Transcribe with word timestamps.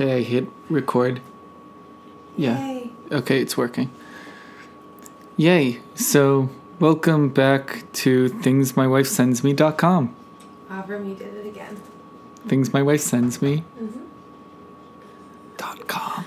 Okay, 0.00 0.18
I 0.18 0.22
hit 0.22 0.46
record. 0.70 1.20
Yeah. 2.36 2.56
Yay. 2.56 2.92
Okay, 3.10 3.42
it's 3.42 3.56
working. 3.56 3.90
Yay. 5.36 5.80
So, 5.96 6.50
welcome 6.78 7.30
back 7.30 7.82
to 7.94 8.28
thingsmywifesendsme.com. 8.28 10.14
Avram, 10.70 11.08
you 11.08 11.16
did 11.16 11.34
it 11.34 11.46
again. 11.46 11.82
Things 12.46 12.72
my 12.72 12.80
wife 12.80 13.00
sends 13.00 13.42
me. 13.42 13.64
Mm-hmm. 13.76 14.04
Dot 15.56 15.88
com. 15.88 16.26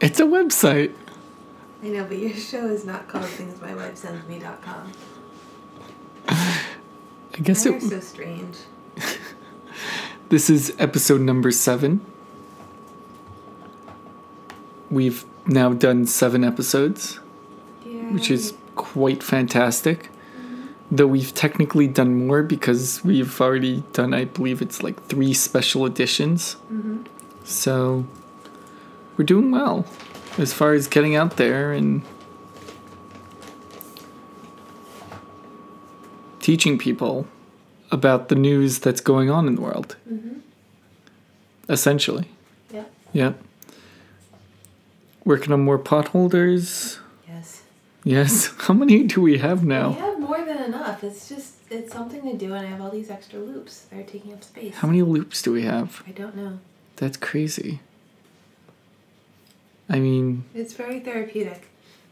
It's 0.00 0.20
a 0.20 0.24
website. 0.24 0.94
I 1.82 1.88
know, 1.88 2.04
but 2.04 2.18
your 2.18 2.34
show 2.34 2.68
is 2.68 2.84
not 2.84 3.08
called 3.08 3.24
thingsmywifesendsme.com. 3.24 4.92
I 6.28 7.38
guess 7.42 7.66
Mine 7.66 7.74
are 7.74 7.80
so 7.80 7.98
strange. 7.98 8.58
This 10.34 10.50
is 10.50 10.74
episode 10.80 11.20
number 11.20 11.52
seven. 11.52 12.00
We've 14.90 15.24
now 15.46 15.72
done 15.74 16.06
seven 16.06 16.42
episodes, 16.42 17.20
Yeah. 17.86 18.12
which 18.12 18.32
is 18.32 18.52
quite 18.74 19.22
fantastic. 19.22 20.10
Though 20.90 21.06
we've 21.06 21.32
technically 21.32 21.86
done 21.86 22.26
more 22.26 22.42
because 22.42 23.00
we've 23.04 23.40
already 23.40 23.84
done, 23.92 24.12
I 24.12 24.24
believe 24.24 24.60
it's 24.60 24.82
like 24.82 25.00
three 25.06 25.34
special 25.34 25.86
editions. 25.86 26.56
Mm-hmm. 26.64 27.04
So 27.44 28.04
we're 29.16 29.26
doing 29.26 29.52
well 29.52 29.86
as 30.36 30.52
far 30.52 30.72
as 30.72 30.88
getting 30.88 31.14
out 31.14 31.36
there 31.36 31.72
and 31.72 32.02
teaching 36.40 36.76
people 36.76 37.28
about 37.92 38.28
the 38.28 38.34
news 38.34 38.80
that's 38.80 39.00
going 39.00 39.30
on 39.30 39.46
in 39.46 39.54
the 39.54 39.60
world, 39.60 39.94
Mm-hmm. 40.12 40.23
Essentially. 41.68 42.28
Yeah. 42.72 42.84
Yep. 43.12 43.38
Working 45.24 45.52
on 45.52 45.60
more 45.60 45.78
potholders. 45.78 46.98
Yes. 47.28 47.62
Yes. 48.04 48.46
How 48.58 48.74
many 48.74 49.04
do 49.04 49.20
we 49.20 49.38
have 49.38 49.64
now? 49.64 49.90
We 49.90 49.94
have 49.96 50.20
more 50.20 50.44
than 50.44 50.58
enough. 50.58 51.02
It's 51.02 51.28
just, 51.28 51.54
it's 51.70 51.92
something 51.92 52.22
to 52.22 52.36
do, 52.36 52.54
and 52.54 52.66
I 52.66 52.70
have 52.70 52.80
all 52.80 52.90
these 52.90 53.10
extra 53.10 53.38
loops. 53.38 53.86
They're 53.90 54.02
taking 54.02 54.32
up 54.32 54.44
space. 54.44 54.74
How 54.76 54.88
many 54.88 55.02
loops 55.02 55.42
do 55.42 55.52
we 55.52 55.62
have? 55.62 56.02
I 56.06 56.10
don't 56.10 56.36
know. 56.36 56.58
That's 56.96 57.16
crazy. 57.16 57.80
I 59.88 59.98
mean, 59.98 60.44
It's 60.54 60.72
very 60.74 61.00
therapeutic. 61.00 61.68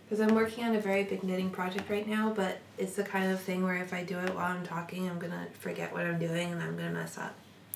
Because 0.09 0.29
I'm 0.29 0.35
working 0.35 0.63
on 0.65 0.75
a 0.77 0.81
very 0.81 1.05
big 1.05 1.23
knitting 1.23 1.49
project 1.49 1.89
right 1.89 2.07
now, 2.07 2.35
but 2.37 2.59
it's 2.77 2.97
the 2.97 3.03
kind 3.03 3.33
of 3.33 3.41
thing 3.41 3.65
where 3.65 3.77
if 3.77 3.95
I 3.95 4.05
do 4.05 4.19
it 4.19 4.35
while 4.35 4.45
I'm 4.53 4.63
talking, 4.63 5.09
I'm 5.09 5.19
to 5.19 5.31
forget 5.59 5.91
what 5.91 6.03
I'm 6.05 6.19
doing 6.19 6.53
and 6.53 6.63
I'm 6.63 6.77
to 6.77 6.91
mess 6.91 7.17
up. 7.17 7.35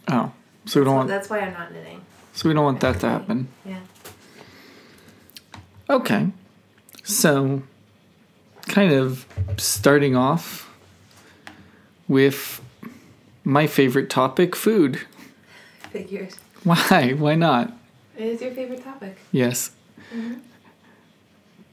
oh, 0.08 0.32
so 0.66 0.80
we 0.80 0.84
don't 0.84 0.92
So 0.92 0.96
want 0.96 1.08
that's 1.08 1.30
why 1.30 1.40
I'm 1.40 1.52
not 1.52 1.72
knitting. 1.72 2.00
so 2.34 2.48
we 2.48 2.54
don't 2.54 2.64
want 2.64 2.80
that 2.80 3.00
to 3.00 3.08
happen. 3.08 3.48
Yeah. 3.64 3.78
Okay. 5.88 6.28
So, 7.04 7.62
kind 8.62 8.92
of 8.92 9.26
starting 9.56 10.16
off 10.16 10.68
with 12.08 12.60
my 13.44 13.66
favorite 13.68 14.10
topic 14.10 14.56
food. 14.56 15.00
Figures. 15.90 16.36
Why? 16.64 17.12
Why 17.16 17.36
not? 17.36 17.72
It 18.16 18.24
is 18.24 18.42
your 18.42 18.50
favorite 18.50 18.82
topic. 18.82 19.16
Yes. 19.30 19.70
Mhm. 20.12 20.40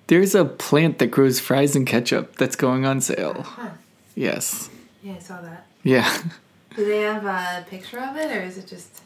There's 0.07 0.35
a 0.35 0.45
plant 0.45 0.99
that 0.99 1.07
grows 1.07 1.39
fries 1.39 1.75
and 1.75 1.87
ketchup 1.87 2.35
that's 2.35 2.55
going 2.55 2.85
on 2.85 3.01
sale. 3.01 3.41
Huh. 3.43 3.69
Yes. 4.15 4.69
Yeah, 5.01 5.13
I 5.15 5.19
saw 5.19 5.41
that. 5.41 5.65
Yeah. 5.81 6.15
Do 6.75 6.85
they 6.85 7.01
have 7.01 7.25
a 7.25 7.65
picture 7.69 7.99
of 7.99 8.15
it, 8.17 8.35
or 8.35 8.41
is 8.41 8.57
it 8.57 8.67
just? 8.67 9.01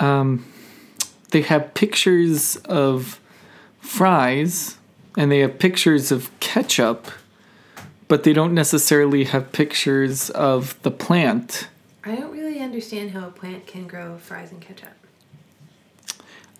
Um, 0.00 0.44
they 1.30 1.42
have 1.42 1.74
pictures 1.74 2.56
of 2.64 3.20
fries 3.80 4.76
and 5.16 5.30
they 5.32 5.40
have 5.40 5.58
pictures 5.58 6.12
of 6.12 6.30
ketchup, 6.40 7.08
but 8.06 8.22
they 8.22 8.32
don't 8.32 8.54
necessarily 8.54 9.24
have 9.24 9.50
pictures 9.52 10.30
of 10.30 10.80
the 10.82 10.90
plant. 10.90 11.68
I 12.04 12.14
don't 12.14 12.30
really 12.32 12.60
understand 12.60 13.10
how 13.10 13.26
a 13.26 13.30
plant 13.30 13.66
can 13.66 13.86
grow 13.86 14.16
fries 14.18 14.52
and 14.52 14.60
ketchup. 14.60 14.90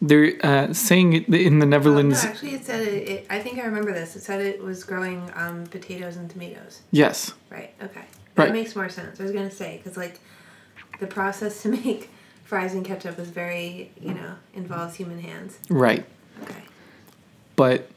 They're 0.00 0.34
uh, 0.44 0.72
saying 0.72 1.12
it 1.14 1.28
in 1.28 1.58
the 1.58 1.66
Oh, 1.66 1.69
Netherlands. 1.69 2.22
no, 2.22 2.31
actually, 2.31 2.54
it 2.54 2.64
said 2.64 2.87
it, 2.87 3.08
it. 3.08 3.26
I 3.31 3.41
think 3.41 3.58
I 3.58 3.64
remember 3.64 3.92
this. 3.92 4.14
It 4.14 4.22
said 4.22 4.41
it 4.41 4.62
was 4.62 4.84
growing 4.84 5.28
um, 5.34 5.64
potatoes 5.66 6.16
and 6.16 6.31
tomatoes. 6.31 6.82
Yes. 6.92 7.32
Right. 7.50 7.75
Okay. 7.82 8.03
That 8.47 8.53
makes 8.53 8.75
more 8.75 8.88
sense. 8.88 9.21
I 9.21 9.22
was 9.22 9.32
gonna 9.32 9.50
say 9.50 9.81
because 9.82 9.97
like, 9.97 10.21
the 11.00 11.06
process 11.06 11.62
to 11.62 11.69
make 11.84 12.10
fries 12.44 12.75
and 12.75 12.84
ketchup 12.84 13.19
is 13.19 13.28
very 13.28 13.93
you 14.00 14.15
know 14.15 14.34
involves 14.54 14.97
human 14.97 15.21
hands. 15.21 15.59
Right. 15.69 16.04
Okay. 16.43 16.62
But 17.56 17.91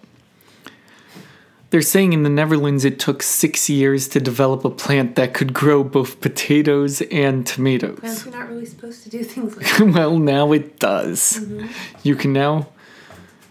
they're 1.72 1.82
saying 1.82 2.12
in 2.12 2.24
the 2.24 2.30
Netherlands 2.30 2.84
it 2.84 3.00
took 3.00 3.24
six 3.24 3.70
years 3.70 4.10
to 4.10 4.20
develop 4.20 4.66
a 4.66 4.70
plant 4.70 5.16
that 5.16 5.34
could 5.34 5.54
grow 5.54 5.84
both 5.84 6.20
potatoes 6.20 7.02
and 7.04 7.48
tomatoes. 7.48 8.00
Plants 8.00 8.28
are 8.28 8.32
not 8.32 8.50
really 8.50 8.66
supposed 8.66 9.04
to 9.04 9.10
do 9.10 9.24
things 9.24 9.56
like. 9.56 9.66
that. 9.78 9.88
well, 9.96 10.20
now 10.20 10.52
it 10.52 10.80
does. 10.80 11.40
Mm-hmm. 11.40 11.68
You 12.04 12.16
can 12.16 12.34
now 12.34 12.68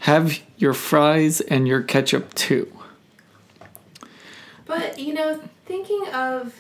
have 0.01 0.39
your 0.59 0.75
fries 0.75 1.41
and 1.41 1.67
your 1.67 1.83
ketchup 1.83 2.35
too. 2.35 2.71
But 4.67 4.99
you 4.99 5.15
know, 5.15 5.41
thinking 5.65 6.07
of, 6.13 6.55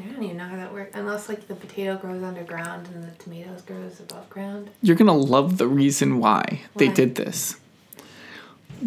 I 0.00 0.12
don't 0.12 0.22
even 0.22 0.36
know 0.36 0.44
how 0.44 0.56
that 0.56 0.72
works 0.72 0.96
unless 0.96 1.28
like 1.28 1.48
the 1.48 1.54
potato 1.54 1.96
grows 1.96 2.22
underground 2.22 2.88
and 2.88 3.04
the 3.04 3.10
tomatoes 3.22 3.62
grows 3.62 4.00
above 4.00 4.28
ground. 4.30 4.70
You're 4.82 4.96
gonna 4.96 5.16
love 5.16 5.58
the 5.58 5.68
reason 5.68 6.18
why 6.18 6.62
they 6.76 6.88
did 6.88 7.14
this. 7.14 7.56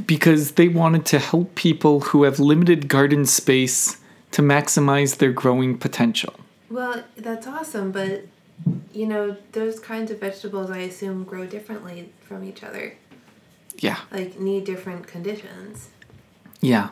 Because 0.05 0.51
they 0.51 0.67
wanted 0.67 1.05
to 1.07 1.19
help 1.19 1.55
people 1.55 2.01
who 2.01 2.23
have 2.23 2.39
limited 2.39 2.87
garden 2.87 3.25
space 3.25 3.97
to 4.31 4.41
maximize 4.41 5.17
their 5.17 5.31
growing 5.31 5.77
potential. 5.77 6.35
Well, 6.69 7.03
that's 7.17 7.47
awesome, 7.47 7.91
but 7.91 8.25
you 8.93 9.07
know, 9.07 9.37
those 9.53 9.79
kinds 9.79 10.11
of 10.11 10.19
vegetables 10.19 10.69
I 10.69 10.79
assume 10.79 11.23
grow 11.23 11.45
differently 11.45 12.11
from 12.21 12.43
each 12.43 12.63
other. 12.63 12.95
Yeah. 13.77 13.99
Like 14.11 14.39
need 14.39 14.65
different 14.65 15.07
conditions. 15.07 15.89
Yeah. 16.61 16.89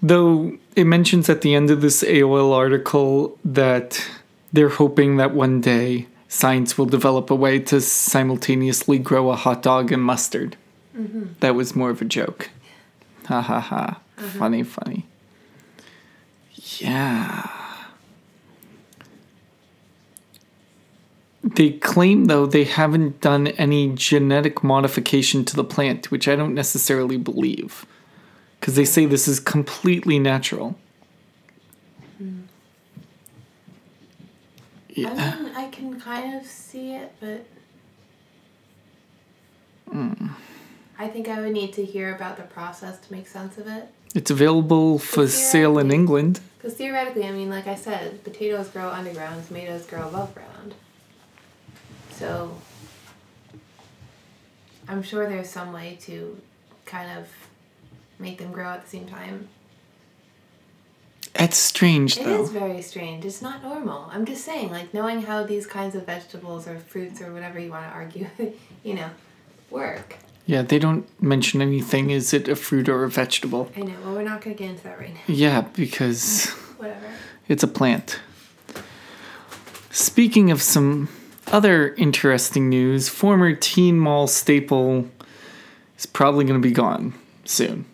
Though 0.00 0.56
it 0.76 0.84
mentions 0.84 1.28
at 1.28 1.40
the 1.40 1.54
end 1.54 1.70
of 1.70 1.80
this 1.80 2.02
AOL 2.02 2.54
article 2.54 3.36
that 3.44 4.06
they're 4.52 4.68
hoping 4.68 5.16
that 5.16 5.34
one 5.34 5.60
day 5.60 6.06
science 6.28 6.76
will 6.76 6.86
develop 6.86 7.30
a 7.30 7.34
way 7.34 7.58
to 7.58 7.80
simultaneously 7.80 8.98
grow 8.98 9.30
a 9.30 9.36
hot 9.36 9.62
dog 9.62 9.90
and 9.90 10.02
mustard. 10.02 10.56
Mm-hmm. 10.96 11.32
That 11.40 11.54
was 11.54 11.74
more 11.74 11.90
of 11.90 12.00
a 12.02 12.04
joke. 12.04 12.50
Ha 13.26 13.40
ha 13.40 13.60
ha. 13.60 14.00
Mm-hmm. 14.16 14.38
Funny, 14.38 14.62
funny. 14.62 15.06
Yeah. 16.78 17.50
They 21.42 21.70
claim, 21.70 22.26
though, 22.26 22.46
they 22.46 22.64
haven't 22.64 23.20
done 23.20 23.48
any 23.48 23.92
genetic 23.94 24.62
modification 24.62 25.44
to 25.46 25.56
the 25.56 25.64
plant, 25.64 26.10
which 26.10 26.28
I 26.28 26.36
don't 26.36 26.54
necessarily 26.54 27.16
believe. 27.16 27.86
Because 28.68 28.76
they 28.76 28.84
say 28.84 29.06
this 29.06 29.26
is 29.26 29.40
completely 29.40 30.18
natural. 30.18 30.76
Yeah. 34.90 35.08
I 35.08 35.42
mean, 35.42 35.56
I 35.56 35.68
can 35.70 35.98
kind 35.98 36.34
of 36.34 36.44
see 36.44 36.92
it, 36.92 37.10
but 37.18 37.46
hmm. 39.90 40.26
I 40.98 41.08
think 41.08 41.28
I 41.28 41.40
would 41.40 41.52
need 41.52 41.72
to 41.72 41.82
hear 41.82 42.14
about 42.14 42.36
the 42.36 42.42
process 42.42 42.98
to 43.06 43.10
make 43.10 43.26
sense 43.26 43.56
of 43.56 43.68
it. 43.68 43.88
It's 44.14 44.30
available 44.30 44.98
for 44.98 45.26
sale 45.28 45.78
in 45.78 45.90
England. 45.90 46.40
Because 46.58 46.74
theoretically, 46.74 47.24
I 47.24 47.30
mean, 47.30 47.48
like 47.48 47.66
I 47.66 47.74
said, 47.74 48.22
potatoes 48.22 48.68
grow 48.68 48.90
underground, 48.90 49.46
tomatoes 49.46 49.86
grow 49.86 50.06
above 50.06 50.34
ground. 50.34 50.74
So 52.10 52.54
I'm 54.86 55.02
sure 55.02 55.26
there's 55.26 55.48
some 55.48 55.72
way 55.72 55.96
to 56.02 56.38
kind 56.84 57.18
of 57.18 57.28
make 58.18 58.38
them 58.38 58.52
grow 58.52 58.66
at 58.70 58.84
the 58.84 58.88
same 58.90 59.06
time. 59.06 59.48
It's 61.34 61.56
strange, 61.58 62.16
It 62.16 62.24
though. 62.24 62.42
is 62.42 62.50
very 62.50 62.82
strange. 62.82 63.24
It's 63.24 63.42
not 63.42 63.62
normal. 63.62 64.08
I'm 64.12 64.24
just 64.24 64.44
saying, 64.44 64.70
like, 64.70 64.92
knowing 64.92 65.22
how 65.22 65.44
these 65.44 65.66
kinds 65.66 65.94
of 65.94 66.06
vegetables 66.06 66.66
or 66.66 66.78
fruits 66.78 67.20
or 67.20 67.32
whatever 67.32 67.58
you 67.60 67.70
want 67.70 67.84
to 67.84 67.90
argue, 67.90 68.26
you 68.82 68.94
know, 68.94 69.10
work. 69.70 70.16
Yeah, 70.46 70.62
they 70.62 70.78
don't 70.78 71.06
mention 71.22 71.60
anything. 71.60 72.10
Is 72.10 72.32
it 72.32 72.48
a 72.48 72.56
fruit 72.56 72.88
or 72.88 73.04
a 73.04 73.10
vegetable? 73.10 73.70
I 73.76 73.80
know. 73.80 73.94
Well, 74.04 74.14
we're 74.14 74.22
not 74.22 74.40
going 74.40 74.56
to 74.56 74.62
get 74.62 74.70
into 74.70 74.84
that 74.84 74.98
right 74.98 75.12
now. 75.14 75.20
Yeah, 75.26 75.60
because 75.60 76.46
Whatever. 76.78 77.06
it's 77.48 77.62
a 77.62 77.68
plant. 77.68 78.18
Speaking 79.90 80.50
of 80.50 80.62
some 80.62 81.08
other 81.48 81.94
interesting 81.94 82.68
news, 82.68 83.08
former 83.08 83.54
Teen 83.54 83.98
Mall 83.98 84.26
staple 84.26 85.08
is 85.98 86.06
probably 86.06 86.44
going 86.46 86.60
to 86.60 86.66
be 86.66 86.72
gone 86.74 87.12
soon. 87.44 87.84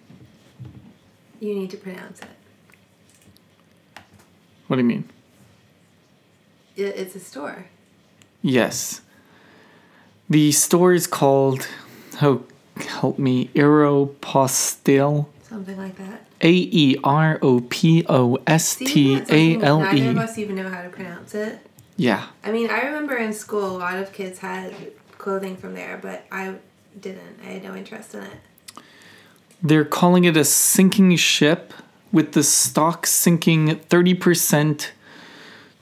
You 1.44 1.54
need 1.54 1.70
to 1.72 1.76
pronounce 1.76 2.20
it. 2.20 4.02
What 4.66 4.76
do 4.76 4.82
you 4.82 4.88
mean? 4.88 5.10
it 6.74 6.96
it's 6.96 7.14
a 7.14 7.20
store. 7.20 7.66
Yes. 8.40 9.02
The 10.30 10.52
store 10.52 10.94
is 10.94 11.06
called, 11.06 11.68
oh, 12.22 12.44
help 12.76 13.18
me, 13.18 13.48
Aeropostale. 13.48 15.26
Something 15.42 15.76
like 15.76 15.96
that. 15.98 16.24
A 16.40 16.50
E 16.50 16.96
R 17.04 17.38
O 17.42 17.60
P 17.60 18.06
O 18.08 18.38
S 18.46 18.76
T 18.76 19.20
A 19.28 19.60
L 19.60 19.80
Neither 19.80 20.10
of 20.12 20.16
E. 20.16 20.20
us 20.20 20.38
even 20.38 20.56
know 20.56 20.70
how 20.70 20.80
to 20.80 20.88
pronounce 20.88 21.34
it. 21.34 21.58
Yeah. 21.98 22.24
I 22.42 22.52
mean, 22.52 22.70
I 22.70 22.84
remember 22.86 23.16
in 23.18 23.34
school 23.34 23.66
a 23.66 23.76
lot 23.76 23.98
of 23.98 24.14
kids 24.14 24.38
had 24.38 24.72
clothing 25.18 25.58
from 25.58 25.74
there, 25.74 25.98
but 26.00 26.24
I 26.32 26.54
didn't. 26.98 27.40
I 27.42 27.48
had 27.48 27.64
no 27.64 27.76
interest 27.76 28.14
in 28.14 28.22
it. 28.22 28.38
They're 29.64 29.86
calling 29.86 30.24
it 30.24 30.36
a 30.36 30.44
sinking 30.44 31.16
ship 31.16 31.72
with 32.12 32.32
the 32.32 32.42
stock 32.42 33.06
sinking 33.06 33.68
30% 33.68 34.90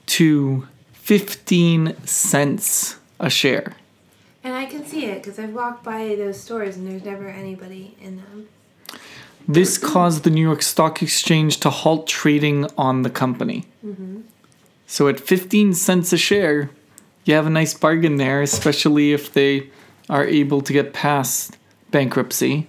to 0.05 0.67
15 0.93 2.05
cents 2.05 2.95
a 3.19 3.29
share. 3.29 3.73
And 4.41 4.55
I 4.55 4.65
can 4.65 4.85
see 4.85 5.05
it 5.05 5.21
because 5.21 5.37
I've 5.37 5.53
walked 5.53 5.83
by 5.83 6.15
those 6.15 6.39
stores 6.39 6.77
and 6.77 6.87
there's 6.87 7.03
never 7.03 7.27
anybody 7.27 7.97
in 8.01 8.17
them. 8.17 8.47
This 9.47 9.77
caused 9.77 10.23
the 10.23 10.29
New 10.29 10.41
York 10.41 10.61
Stock 10.61 11.01
Exchange 11.01 11.59
to 11.59 11.69
halt 11.69 12.07
trading 12.07 12.67
on 12.77 13.01
the 13.01 13.09
company. 13.09 13.65
Mm-hmm. 13.85 14.21
So 14.87 15.09
at 15.09 15.19
15 15.19 15.73
cents 15.73 16.13
a 16.13 16.17
share, 16.17 16.69
you 17.25 17.33
have 17.33 17.47
a 17.47 17.49
nice 17.49 17.73
bargain 17.73 18.15
there, 18.15 18.41
especially 18.41 19.11
if 19.11 19.33
they 19.33 19.69
are 20.09 20.25
able 20.25 20.61
to 20.61 20.71
get 20.71 20.93
past 20.93 21.57
bankruptcy. 21.91 22.67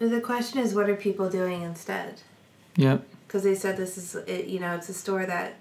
The 0.00 0.20
question 0.20 0.60
is, 0.60 0.74
what 0.74 0.88
are 0.88 0.96
people 0.96 1.28
doing 1.28 1.62
instead? 1.62 2.22
Yep. 2.76 3.06
Because 3.26 3.42
they 3.42 3.54
said 3.54 3.76
this 3.76 3.98
is, 3.98 4.14
it, 4.14 4.46
you 4.46 4.58
know, 4.58 4.74
it's 4.74 4.88
a 4.88 4.94
store 4.94 5.26
that 5.26 5.56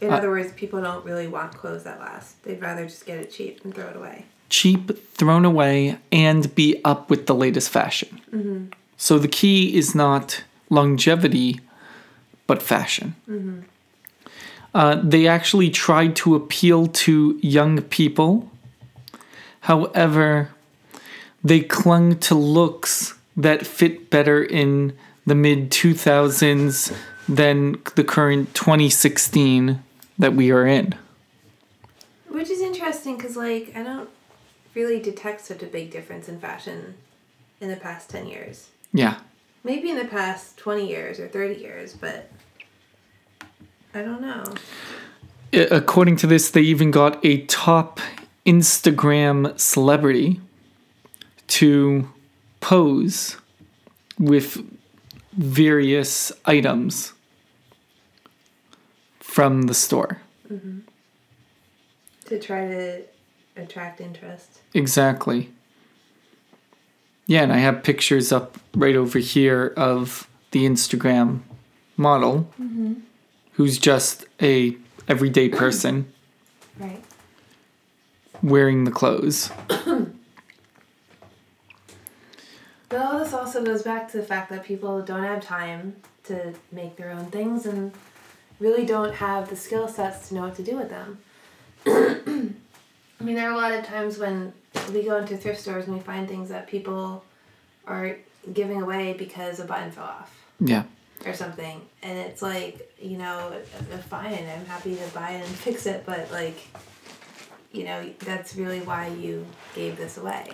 In 0.00 0.10
Uh, 0.12 0.16
other 0.16 0.30
words, 0.30 0.52
people 0.52 0.80
don't 0.80 1.04
really 1.04 1.26
want 1.26 1.52
clothes 1.56 1.84
that 1.84 1.98
last. 2.00 2.42
They'd 2.44 2.60
rather 2.60 2.84
just 2.84 3.04
get 3.06 3.18
it 3.18 3.32
cheap 3.32 3.64
and 3.64 3.74
throw 3.74 3.86
it 3.88 3.96
away. 3.96 4.24
Cheap, 4.48 4.90
thrown 5.14 5.44
away, 5.44 5.98
and 6.12 6.54
be 6.54 6.80
up 6.84 7.10
with 7.10 7.26
the 7.26 7.34
latest 7.34 7.68
fashion. 7.70 8.72
So 8.96 9.18
the 9.18 9.28
key 9.28 9.76
is 9.76 9.94
not 9.94 10.42
longevity, 10.70 11.60
but 12.46 12.62
fashion. 12.62 13.14
Uh, 14.74 15.00
they 15.02 15.26
actually 15.26 15.70
tried 15.70 16.14
to 16.16 16.34
appeal 16.34 16.86
to 16.86 17.38
young 17.42 17.80
people. 17.82 18.50
However, 19.60 20.50
they 21.44 21.60
clung 21.60 22.18
to 22.20 22.34
looks 22.34 23.14
that 23.36 23.66
fit 23.66 24.10
better 24.10 24.42
in 24.42 24.92
the 25.26 25.34
mid 25.34 25.70
2000s 25.70 26.92
than 27.28 27.76
the 27.94 28.04
current 28.04 28.54
2016 28.54 29.82
that 30.18 30.34
we 30.34 30.50
are 30.50 30.66
in. 30.66 30.94
Which 32.28 32.50
is 32.50 32.60
interesting 32.60 33.16
because, 33.16 33.36
like, 33.36 33.72
I 33.74 33.82
don't 33.82 34.10
really 34.74 35.00
detect 35.00 35.40
such 35.40 35.62
a 35.62 35.66
big 35.66 35.90
difference 35.90 36.28
in 36.28 36.38
fashion 36.40 36.94
in 37.60 37.68
the 37.68 37.76
past 37.76 38.10
10 38.10 38.26
years. 38.26 38.68
Yeah. 38.92 39.18
Maybe 39.64 39.90
in 39.90 39.96
the 39.96 40.04
past 40.04 40.56
20 40.56 40.88
years 40.88 41.18
or 41.18 41.28
30 41.28 41.60
years, 41.60 41.94
but 41.94 42.30
I 43.94 44.02
don't 44.02 44.20
know. 44.20 44.44
According 45.52 46.16
to 46.16 46.26
this, 46.26 46.50
they 46.50 46.60
even 46.60 46.90
got 46.90 47.24
a 47.24 47.44
top 47.46 48.00
Instagram 48.46 49.58
celebrity 49.58 50.40
to 51.48 52.08
pose 52.60 53.36
with 54.18 54.62
various 55.32 56.32
items 56.44 57.14
from 59.38 59.62
the 59.62 59.74
store. 59.74 60.20
Mm-hmm. 60.52 60.80
To 62.24 62.40
try 62.40 62.66
to 62.66 63.02
attract 63.56 64.00
interest. 64.00 64.62
Exactly. 64.74 65.50
Yeah, 67.28 67.44
and 67.44 67.52
I 67.52 67.58
have 67.58 67.84
pictures 67.84 68.32
up 68.32 68.58
right 68.74 68.96
over 68.96 69.20
here 69.20 69.72
of 69.76 70.28
the 70.50 70.66
Instagram 70.66 71.42
model 71.96 72.52
mm-hmm. 72.60 72.94
who's 73.52 73.78
just 73.78 74.26
a 74.42 74.76
everyday 75.06 75.48
person 75.48 76.12
Right. 76.80 77.04
wearing 78.42 78.82
the 78.82 78.90
clothes. 78.90 79.52
But 82.90 83.02
all 83.02 83.18
this 83.18 83.34
also 83.34 83.62
goes 83.62 83.82
back 83.82 84.10
to 84.12 84.16
the 84.16 84.22
fact 84.22 84.48
that 84.48 84.64
people 84.64 85.02
don't 85.02 85.22
have 85.22 85.44
time 85.44 85.96
to 86.24 86.54
make 86.72 86.96
their 86.96 87.10
own 87.10 87.26
things 87.26 87.66
and 87.66 87.92
really 88.60 88.84
don't 88.84 89.14
have 89.14 89.48
the 89.50 89.56
skill 89.56 89.88
sets 89.88 90.28
to 90.28 90.34
know 90.34 90.42
what 90.42 90.54
to 90.56 90.62
do 90.62 90.76
with 90.76 90.90
them. 90.90 91.18
I 91.86 93.24
mean, 93.24 93.34
there 93.34 93.48
are 93.48 93.52
a 93.52 93.56
lot 93.56 93.72
of 93.72 93.84
times 93.84 94.18
when 94.18 94.52
we 94.92 95.02
go 95.02 95.16
into 95.18 95.36
thrift 95.36 95.60
stores 95.60 95.86
and 95.86 95.94
we 95.96 96.00
find 96.02 96.28
things 96.28 96.48
that 96.50 96.66
people 96.68 97.24
are 97.86 98.16
giving 98.52 98.80
away 98.82 99.14
because 99.14 99.58
a 99.60 99.64
button 99.64 99.90
fell 99.90 100.04
off 100.04 100.32
Yeah. 100.60 100.84
or 101.26 101.32
something. 101.34 101.80
And 102.02 102.16
it's 102.18 102.42
like, 102.42 102.94
you 103.00 103.18
know, 103.18 103.52
uh, 103.92 103.96
fine, 104.08 104.32
I'm 104.34 104.66
happy 104.66 104.94
to 104.96 105.06
buy 105.14 105.30
it 105.32 105.46
and 105.46 105.56
fix 105.66 105.86
it, 105.86 106.04
but 106.06 106.30
like, 106.30 106.56
you 107.72 107.84
know, 107.84 108.08
that's 108.20 108.54
really 108.56 108.80
why 108.80 109.08
you 109.08 109.44
gave 109.74 109.96
this 109.96 110.16
away. 110.16 110.46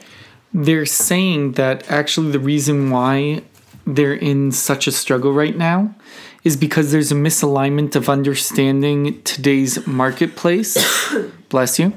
They're 0.52 0.86
saying 0.86 1.52
that 1.52 1.90
actually 1.90 2.30
the 2.30 2.38
reason 2.40 2.90
why 2.90 3.42
they're 3.86 4.14
in 4.14 4.52
such 4.52 4.86
a 4.86 4.92
struggle 4.92 5.32
right 5.32 5.56
now 5.56 5.94
is 6.42 6.56
because 6.56 6.92
there's 6.92 7.10
a 7.10 7.14
misalignment 7.14 7.96
of 7.96 8.08
understanding 8.08 9.22
today's 9.22 9.86
marketplace. 9.86 10.76
Bless 11.48 11.78
you. 11.78 11.92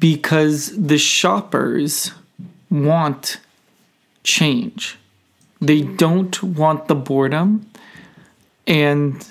Because 0.00 0.76
the 0.76 0.98
shoppers 0.98 2.12
want 2.70 3.38
change. 4.24 4.98
They 5.60 5.82
don't 5.82 6.42
want 6.42 6.88
the 6.88 6.94
boredom 6.94 7.68
and 8.66 9.26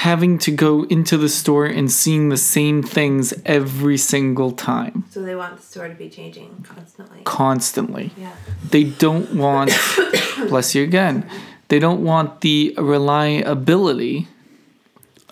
having 0.00 0.36
to 0.38 0.50
go 0.50 0.82
into 0.84 1.16
the 1.16 1.28
store 1.28 1.64
and 1.64 1.90
seeing 1.90 2.28
the 2.28 2.36
same 2.36 2.82
things 2.82 3.32
every 3.46 3.96
single 3.96 4.52
time, 4.52 5.04
So 5.10 5.22
they 5.22 5.34
want 5.34 5.56
the 5.56 5.62
store 5.62 5.88
to 5.88 5.94
be 5.94 6.10
changing 6.10 6.62
constantly. 6.68 7.20
constantly. 7.24 8.10
Yeah. 8.18 8.32
They 8.70 8.84
don't 8.84 9.34
want, 9.34 9.70
bless 10.48 10.74
you 10.74 10.82
again, 10.82 11.26
they 11.68 11.78
don't 11.78 12.04
want 12.04 12.42
the 12.42 12.74
reliability 12.76 14.28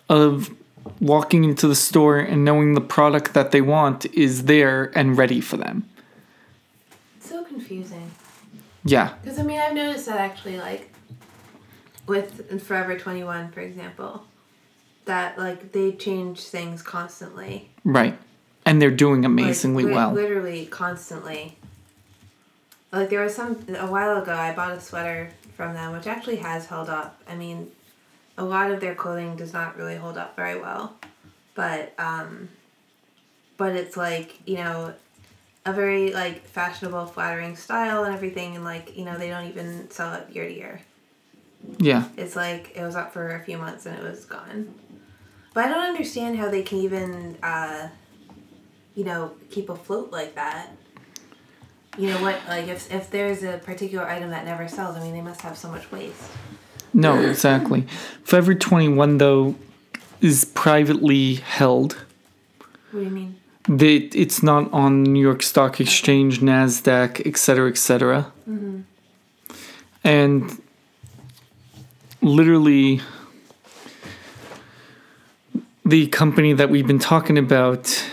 of 0.08 0.50
walking 0.98 1.44
into 1.44 1.68
the 1.68 1.74
store 1.74 2.18
and 2.18 2.42
knowing 2.42 2.72
the 2.72 2.80
product 2.80 3.34
that 3.34 3.50
they 3.50 3.60
want 3.60 4.06
is 4.14 4.44
there 4.46 4.90
and 4.98 5.18
ready 5.18 5.42
for 5.42 5.58
them. 5.58 5.86
It's 7.18 7.28
so 7.28 7.44
confusing. 7.44 8.10
Yeah, 8.86 9.12
Because 9.22 9.38
I 9.38 9.42
mean, 9.42 9.58
I've 9.60 9.74
noticed 9.74 10.06
that 10.06 10.16
actually, 10.18 10.58
like, 10.58 10.90
with 12.06 12.62
Forever 12.62 12.98
21, 12.98 13.50
for 13.52 13.60
example, 13.60 14.24
that, 15.04 15.38
like, 15.38 15.72
they 15.72 15.92
change 15.92 16.40
things 16.40 16.82
constantly. 16.82 17.70
right. 17.84 18.18
And 18.66 18.80
they're 18.80 18.90
doing 18.90 19.20
Like, 19.22 19.26
amazingly 19.26 19.84
li- 19.84 19.92
well. 19.92 20.12
Literally, 20.12 20.64
constantly. 20.66 21.58
Like, 22.92 23.10
there 23.10 23.22
was 23.22 23.34
some, 23.34 23.62
a 23.78 23.86
while 23.86 24.16
ago, 24.22 24.32
I 24.32 24.54
bought 24.54 24.72
a 24.72 24.80
sweater 24.80 25.30
from 25.54 25.74
them, 25.74 25.92
which 25.92 26.06
actually 26.06 26.36
has 26.36 26.64
held 26.66 26.88
up. 26.88 27.20
I 27.28 27.34
mean, 27.34 27.70
a 28.38 28.44
lot 28.44 28.70
of 28.70 28.80
their 28.80 28.94
clothing 28.94 29.36
does 29.36 29.52
not 29.52 29.76
really 29.76 29.96
hold 29.96 30.16
up 30.16 30.34
very 30.34 30.58
well. 30.58 30.96
But, 31.54 31.92
um, 31.98 32.48
but 33.58 33.76
it's 33.76 33.96
like, 33.98 34.38
you 34.46 34.56
know, 34.56 34.94
a 35.66 35.72
very, 35.74 36.12
like, 36.14 36.46
fashionable, 36.46 37.06
flattering 37.06 37.56
style 37.56 38.04
and 38.04 38.14
everything, 38.14 38.56
and, 38.56 38.64
like, 38.64 38.96
you 38.96 39.04
know, 39.04 39.18
they 39.18 39.28
don't 39.28 39.46
even 39.46 39.90
sell 39.90 40.14
it 40.14 40.30
year 40.30 40.46
to 40.48 40.54
year. 40.54 40.80
Yeah. 41.78 42.04
It's 42.16 42.36
like 42.36 42.72
it 42.74 42.82
was 42.82 42.94
up 42.96 43.12
for 43.12 43.34
a 43.36 43.40
few 43.44 43.56
months 43.58 43.86
and 43.86 43.96
it 43.98 44.02
was 44.02 44.24
gone. 44.24 44.74
But 45.54 45.66
I 45.66 45.68
don't 45.68 45.84
understand 45.84 46.36
how 46.36 46.50
they 46.50 46.62
can 46.62 46.78
even, 46.78 47.38
uh, 47.42 47.88
you 48.94 49.04
know, 49.04 49.32
keep 49.50 49.70
afloat 49.70 50.10
like 50.12 50.34
that. 50.34 50.70
You 51.96 52.08
know 52.08 52.20
what? 52.20 52.40
Like 52.48 52.66
if 52.66 52.92
if 52.92 53.08
there's 53.10 53.44
a 53.44 53.58
particular 53.58 54.04
item 54.06 54.30
that 54.30 54.44
never 54.44 54.66
sells, 54.66 54.96
I 54.96 55.00
mean, 55.00 55.12
they 55.12 55.20
must 55.20 55.40
have 55.42 55.56
so 55.56 55.70
much 55.70 55.90
waste. 55.92 56.24
No, 56.92 57.20
exactly. 57.20 57.86
Forever 58.22 58.54
21, 58.54 59.18
though, 59.18 59.56
is 60.20 60.44
privately 60.44 61.34
held. 61.34 61.94
What 62.90 63.00
do 63.00 63.04
you 63.06 63.10
mean? 63.10 63.36
They, 63.68 63.96
it's 63.96 64.42
not 64.42 64.72
on 64.72 65.02
New 65.02 65.20
York 65.20 65.42
Stock 65.42 65.80
Exchange, 65.80 66.40
NASDAQ, 66.40 67.26
et 67.26 67.36
cetera, 67.36 67.68
et 67.68 67.78
cetera. 67.78 68.30
And 70.04 70.62
literally, 72.20 73.00
the 75.84 76.06
company 76.08 76.52
that 76.52 76.70
we've 76.70 76.86
been 76.86 76.98
talking 76.98 77.38
about 77.38 78.04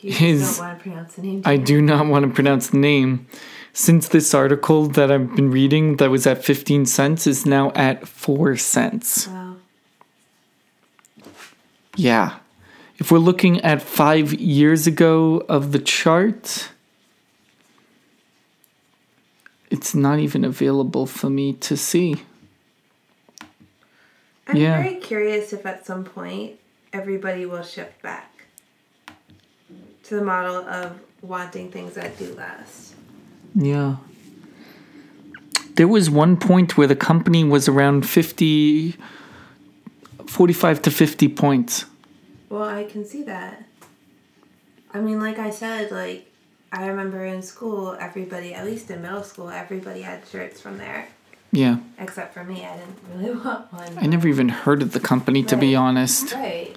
You 0.00 0.10
just 0.10 0.20
His- 0.20 0.56
don't 0.58 0.66
want 0.66 0.78
to 0.78 0.82
pronounce 0.82 1.14
the 1.14 1.22
name. 1.22 1.42
I 1.44 1.56
do 1.56 1.80
not 1.80 2.06
want 2.06 2.24
to 2.26 2.30
pronounce 2.32 2.68
the 2.70 2.78
name. 2.78 3.26
Since 3.72 4.08
this 4.08 4.34
article 4.34 4.86
that 4.88 5.10
I've 5.10 5.34
been 5.36 5.50
reading 5.50 5.96
that 5.96 6.10
was 6.10 6.26
at 6.26 6.44
15 6.44 6.84
cents 6.86 7.26
is 7.26 7.46
now 7.46 7.70
at 7.74 8.06
4 8.06 8.56
cents. 8.56 9.28
Wow. 9.28 9.56
Yeah. 11.96 12.34
If 12.98 13.10
we're 13.10 13.18
looking 13.18 13.60
at 13.62 13.80
5 13.80 14.34
years 14.34 14.86
ago 14.86 15.44
of 15.48 15.72
the 15.72 15.78
chart, 15.78 16.68
it's 19.70 19.94
not 19.94 20.18
even 20.18 20.44
available 20.44 21.06
for 21.06 21.30
me 21.30 21.54
to 21.54 21.76
see. 21.76 22.22
I'm 24.46 24.56
Yeah. 24.56 24.82
very 24.82 24.96
curious 24.96 25.52
if 25.52 25.64
at 25.64 25.86
some 25.86 26.04
point 26.04 26.58
everybody 26.92 27.46
will 27.46 27.62
shift 27.62 28.00
back 28.02 28.44
to 30.04 30.14
the 30.16 30.22
model 30.24 30.56
of 30.56 30.98
wanting 31.22 31.70
things 31.70 31.94
that 31.94 32.18
do 32.18 32.34
last. 32.34 32.94
Yeah. 33.54 33.96
There 35.74 35.88
was 35.88 36.10
one 36.10 36.36
point 36.36 36.76
where 36.76 36.86
the 36.86 36.96
company 36.96 37.44
was 37.44 37.68
around 37.68 38.06
50 38.08 38.96
45 40.26 40.82
to 40.82 40.90
50 40.90 41.28
points. 41.28 41.84
Well, 42.48 42.62
I 42.64 42.84
can 42.84 43.04
see 43.04 43.22
that. 43.24 43.64
I 44.94 45.00
mean, 45.00 45.20
like 45.20 45.38
I 45.38 45.50
said, 45.50 45.90
like 45.90 46.30
I 46.72 46.86
remember 46.86 47.24
in 47.24 47.42
school, 47.42 47.96
everybody, 48.00 48.54
at 48.54 48.64
least 48.64 48.90
in 48.90 49.02
middle 49.02 49.22
school, 49.22 49.50
everybody 49.50 50.02
had 50.02 50.26
shirts 50.26 50.60
from 50.60 50.78
there, 50.78 51.08
Yeah. 51.50 51.78
except 51.98 52.32
for 52.34 52.44
me. 52.44 52.64
I 52.64 52.76
didn't 52.76 52.98
really 53.14 53.34
want 53.44 53.72
one. 53.72 53.98
I 53.98 54.06
never 54.06 54.28
even 54.28 54.48
heard 54.48 54.80
of 54.82 54.92
the 54.92 55.00
company 55.00 55.42
to 55.44 55.56
be 55.56 55.74
honest. 55.74 56.32
Right. 56.34 56.71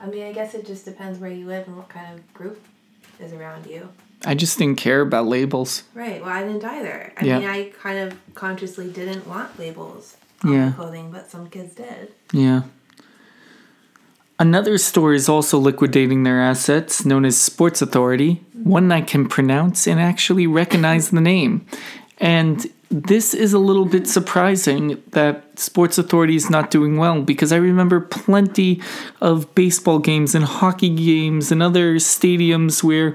I 0.00 0.06
mean, 0.06 0.24
I 0.26 0.32
guess 0.32 0.54
it 0.54 0.66
just 0.66 0.84
depends 0.84 1.18
where 1.18 1.30
you 1.30 1.46
live 1.46 1.66
and 1.66 1.76
what 1.76 1.88
kind 1.88 2.18
of 2.18 2.32
group 2.34 2.62
is 3.18 3.32
around 3.32 3.66
you. 3.66 3.88
I 4.24 4.34
just 4.34 4.58
didn't 4.58 4.76
care 4.78 5.00
about 5.00 5.26
labels. 5.26 5.82
Right. 5.94 6.20
Well, 6.20 6.30
I 6.30 6.42
didn't 6.42 6.64
either. 6.64 7.12
I 7.18 7.24
Yeah. 7.24 7.38
mean, 7.38 7.48
I 7.48 7.64
kind 7.80 7.98
of 7.98 8.18
consciously 8.34 8.90
didn't 8.90 9.26
want 9.26 9.58
labels 9.58 10.16
on 10.42 10.52
Yeah. 10.52 10.72
clothing, 10.72 11.10
but 11.10 11.30
some 11.30 11.48
kids 11.48 11.74
did. 11.74 12.12
Yeah. 12.32 12.62
Another 14.38 14.78
store 14.78 15.12
is 15.12 15.28
also 15.28 15.58
liquidating 15.58 16.22
their 16.22 16.40
assets, 16.40 17.04
known 17.04 17.26
as 17.26 17.36
Sports 17.36 17.82
Authority, 17.82 18.42
one 18.54 18.90
I 18.90 19.02
can 19.02 19.28
pronounce 19.28 19.86
and 19.86 20.00
actually 20.00 20.46
recognize 20.46 21.10
the 21.10 21.20
name. 21.20 21.66
And 22.18 22.66
this 22.90 23.34
is 23.34 23.52
a 23.52 23.58
little 23.58 23.84
bit 23.84 24.08
surprising 24.08 25.00
that 25.12 25.58
Sports 25.58 25.96
Authority 25.96 26.34
is 26.34 26.50
not 26.50 26.72
doing 26.72 26.96
well 26.96 27.22
because 27.22 27.52
I 27.52 27.56
remember 27.56 28.00
plenty 28.00 28.82
of 29.20 29.54
baseball 29.54 30.00
games 30.00 30.34
and 30.34 30.44
hockey 30.44 30.90
games 30.90 31.52
and 31.52 31.62
other 31.62 31.96
stadiums 31.96 32.82
where 32.82 33.14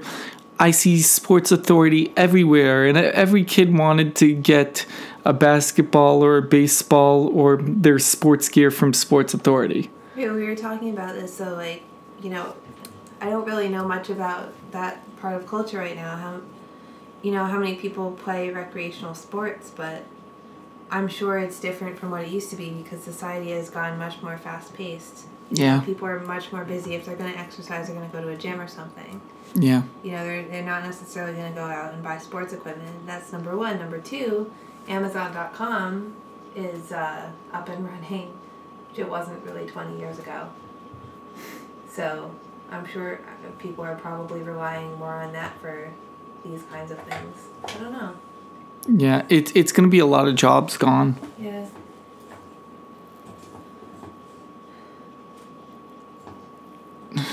I 0.58 0.70
see 0.70 1.02
Sports 1.02 1.52
Authority 1.52 2.14
everywhere, 2.16 2.86
and 2.86 2.96
every 2.96 3.44
kid 3.44 3.76
wanted 3.76 4.16
to 4.16 4.34
get 4.34 4.86
a 5.26 5.34
basketball 5.34 6.24
or 6.24 6.38
a 6.38 6.42
baseball 6.42 7.28
or 7.28 7.58
their 7.58 7.98
sports 7.98 8.48
gear 8.48 8.70
from 8.70 8.94
Sports 8.94 9.34
Authority. 9.34 9.90
Yeah, 10.16 10.32
we 10.32 10.44
were 10.44 10.56
talking 10.56 10.90
about 10.90 11.14
this, 11.14 11.36
so 11.36 11.54
like, 11.54 11.82
you 12.22 12.30
know, 12.30 12.54
I 13.20 13.28
don't 13.28 13.44
really 13.44 13.68
know 13.68 13.86
much 13.86 14.08
about 14.08 14.54
that 14.70 15.02
part 15.18 15.34
of 15.34 15.46
culture 15.46 15.78
right 15.78 15.96
now. 15.96 16.16
How, 16.16 16.40
you 17.22 17.32
know, 17.32 17.44
how 17.44 17.58
many 17.58 17.74
people 17.76 18.12
play 18.12 18.50
recreational 18.50 19.14
sports, 19.14 19.70
but 19.74 20.04
I'm 20.90 21.08
sure 21.08 21.38
it's 21.38 21.58
different 21.58 21.98
from 21.98 22.10
what 22.10 22.22
it 22.22 22.28
used 22.28 22.50
to 22.50 22.56
be 22.56 22.70
because 22.70 23.02
society 23.02 23.50
has 23.50 23.70
gone 23.70 23.98
much 23.98 24.22
more 24.22 24.36
fast 24.38 24.74
paced. 24.74 25.26
Yeah, 25.50 25.80
People 25.80 26.08
are 26.08 26.18
much 26.20 26.52
more 26.52 26.64
busy. 26.64 26.94
If 26.96 27.06
they're 27.06 27.14
going 27.16 27.32
to 27.32 27.38
exercise, 27.38 27.86
they're 27.86 27.94
going 27.96 28.10
to 28.10 28.16
go 28.16 28.20
to 28.22 28.30
a 28.30 28.36
gym 28.36 28.60
or 28.60 28.66
something. 28.66 29.20
yeah, 29.54 29.82
You 30.02 30.10
know, 30.12 30.24
they're, 30.24 30.42
they're 30.48 30.62
not 30.64 30.82
necessarily 30.82 31.36
going 31.36 31.52
to 31.52 31.58
go 31.60 31.64
out 31.64 31.94
and 31.94 32.02
buy 32.02 32.18
sports 32.18 32.52
equipment. 32.52 33.06
That's 33.06 33.32
number 33.32 33.56
one. 33.56 33.78
Number 33.78 34.00
two, 34.00 34.50
Amazon.com 34.88 36.14
is 36.56 36.90
uh, 36.90 37.30
up 37.52 37.68
and 37.68 37.84
running, 37.84 38.32
which 38.90 38.98
it 38.98 39.08
wasn't 39.08 39.44
really 39.44 39.66
20 39.66 39.98
years 39.98 40.18
ago. 40.18 40.48
So 41.88 42.34
I'm 42.70 42.86
sure 42.86 43.20
people 43.58 43.84
are 43.84 43.94
probably 43.96 44.42
relying 44.42 44.98
more 44.98 45.14
on 45.22 45.32
that 45.34 45.58
for 45.60 45.92
these 46.50 46.62
kinds 46.70 46.90
of 46.90 46.98
things. 47.00 47.36
I 47.64 47.72
don't 47.82 47.92
know. 47.92 48.12
yeah. 48.88 49.24
It, 49.28 49.54
it's 49.56 49.72
going 49.72 49.88
to 49.88 49.90
be 49.90 49.98
a 49.98 50.06
lot 50.06 50.28
of 50.28 50.34
jobs 50.34 50.76
gone. 50.76 51.16
Yeah. 51.38 51.66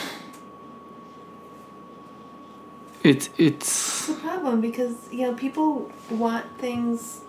It, 3.04 3.30
it's, 3.38 4.08
It's 4.08 4.18
a 4.18 4.22
problem 4.22 4.62
because, 4.62 4.96
you 5.12 5.24
know, 5.24 5.34
people 5.34 5.92
want 6.10 6.46
things 6.58 7.20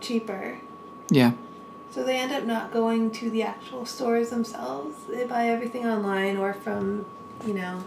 cheaper. 0.00 0.58
yeah, 1.10 1.32
So 1.90 2.02
they 2.02 2.16
end 2.16 2.32
up 2.32 2.44
not 2.44 2.72
going 2.72 3.10
to 3.12 3.28
the 3.28 3.42
actual 3.42 3.84
stores 3.84 4.30
themselves. 4.30 4.96
They 5.10 5.26
buy 5.26 5.48
everything 5.48 5.84
online 5.86 6.38
or 6.38 6.54
from, 6.54 7.04
you 7.46 7.52
know, 7.52 7.84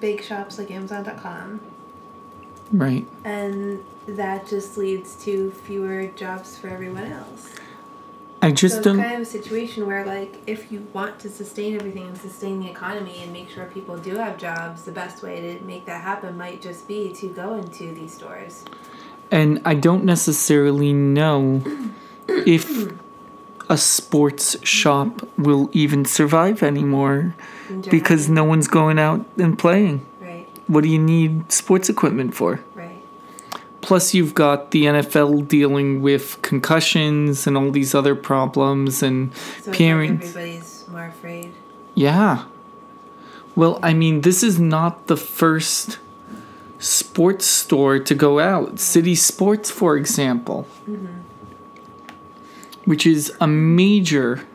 big 0.00 0.22
shops 0.22 0.58
like 0.58 0.70
Amazon.com. 0.70 1.60
right. 2.72 3.06
And 3.24 3.84
that 4.06 4.46
just 4.46 4.76
leads 4.76 5.16
to 5.24 5.50
fewer 5.50 6.06
jobs 6.08 6.56
for 6.58 6.68
everyone 6.68 7.10
else. 7.10 7.54
I 8.42 8.52
just 8.52 8.76
it's 8.76 8.84
don't. 8.84 9.00
kind 9.00 9.14
of 9.14 9.22
a 9.22 9.24
situation 9.24 9.86
where, 9.86 10.04
like, 10.04 10.40
if 10.46 10.70
you 10.70 10.86
want 10.92 11.18
to 11.20 11.30
sustain 11.30 11.74
everything 11.74 12.06
and 12.06 12.18
sustain 12.18 12.60
the 12.60 12.70
economy 12.70 13.22
and 13.22 13.32
make 13.32 13.50
sure 13.50 13.64
people 13.66 13.96
do 13.96 14.16
have 14.16 14.36
jobs, 14.36 14.82
the 14.84 14.92
best 14.92 15.22
way 15.22 15.40
to 15.40 15.64
make 15.64 15.86
that 15.86 16.02
happen 16.02 16.36
might 16.36 16.60
just 16.60 16.86
be 16.86 17.12
to 17.14 17.28
go 17.28 17.54
into 17.54 17.92
these 17.92 18.14
stores. 18.14 18.64
And 19.30 19.60
I 19.64 19.74
don't 19.74 20.04
necessarily 20.04 20.92
know 20.92 21.62
if 22.28 22.92
a 23.68 23.76
sports 23.76 24.56
shop 24.64 25.28
will 25.36 25.68
even 25.72 26.04
survive 26.04 26.62
anymore 26.62 27.34
because 27.90 28.28
no 28.28 28.44
one's 28.44 28.68
going 28.68 28.98
out 28.98 29.24
and 29.38 29.58
playing. 29.58 30.06
What 30.66 30.82
do 30.82 30.88
you 30.88 30.98
need 30.98 31.52
sports 31.52 31.88
equipment 31.88 32.34
for? 32.34 32.60
right. 32.74 33.02
Plus, 33.82 34.14
you've 34.14 34.34
got 34.34 34.72
the 34.72 34.86
NFL 34.86 35.46
dealing 35.46 36.02
with 36.02 36.42
concussions 36.42 37.46
and 37.46 37.56
all 37.56 37.70
these 37.70 37.94
other 37.94 38.16
problems, 38.16 39.00
and 39.00 39.32
So 39.34 39.70
it's 39.70 39.78
like 39.78 39.80
everybody's 39.80 40.84
more 40.88 41.06
afraid. 41.06 41.52
Yeah. 41.94 42.46
Well, 43.54 43.78
I 43.84 43.94
mean, 43.94 44.22
this 44.22 44.42
is 44.42 44.58
not 44.58 45.06
the 45.06 45.16
first 45.16 45.98
sports 46.78 47.46
store 47.46 47.98
to 47.98 48.14
go 48.14 48.40
out. 48.40 48.78
City 48.78 49.14
Sports, 49.14 49.70
for 49.70 49.96
example, 49.96 50.66
mm-hmm. 50.88 51.06
which 52.84 53.06
is 53.06 53.32
a 53.40 53.46
major 53.46 54.46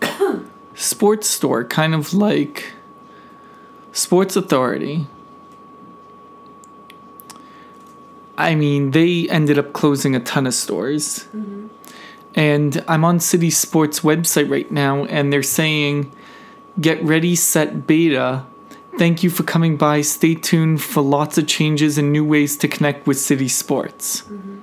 sports 0.74 1.28
store, 1.28 1.64
kind 1.64 1.94
of 1.94 2.12
like 2.12 2.72
Sports 3.92 4.36
Authority. 4.36 5.06
I 8.40 8.54
mean, 8.54 8.92
they 8.92 9.28
ended 9.28 9.58
up 9.58 9.72
closing 9.72 10.16
a 10.16 10.20
ton 10.20 10.46
of 10.46 10.54
stores. 10.54 11.26
Mm-hmm. 11.34 11.68
And 12.34 12.84
I'm 12.86 13.04
on 13.04 13.20
City 13.20 13.50
Sports 13.50 14.00
website 14.00 14.50
right 14.50 14.70
now, 14.70 15.04
and 15.06 15.32
they're 15.32 15.42
saying, 15.42 16.12
get 16.80 17.02
ready, 17.02 17.34
set 17.34 17.86
beta. 17.86 18.46
Thank 18.98 19.22
you 19.22 19.30
for 19.30 19.42
coming 19.42 19.76
by. 19.76 20.02
Stay 20.02 20.34
tuned 20.34 20.80
for 20.80 21.02
lots 21.02 21.38
of 21.38 21.46
changes 21.46 21.98
and 21.98 22.12
new 22.12 22.24
ways 22.24 22.56
to 22.58 22.68
connect 22.68 23.06
with 23.06 23.18
City 23.18 23.48
Sports. 23.48 24.22
Mm-hmm. 24.22 24.58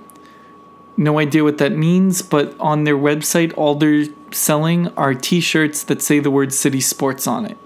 No 0.97 1.19
idea 1.19 1.43
what 1.43 1.59
that 1.59 1.73
means, 1.73 2.21
but 2.21 2.59
on 2.59 2.83
their 2.83 2.97
website, 2.97 3.53
all 3.55 3.75
they're 3.75 4.05
selling 4.31 4.87
are 4.95 5.13
t 5.13 5.39
shirts 5.39 5.83
that 5.83 6.01
say 6.01 6.19
the 6.19 6.31
word 6.31 6.53
City 6.53 6.81
Sports 6.81 7.27
on 7.27 7.45
it. 7.45 7.57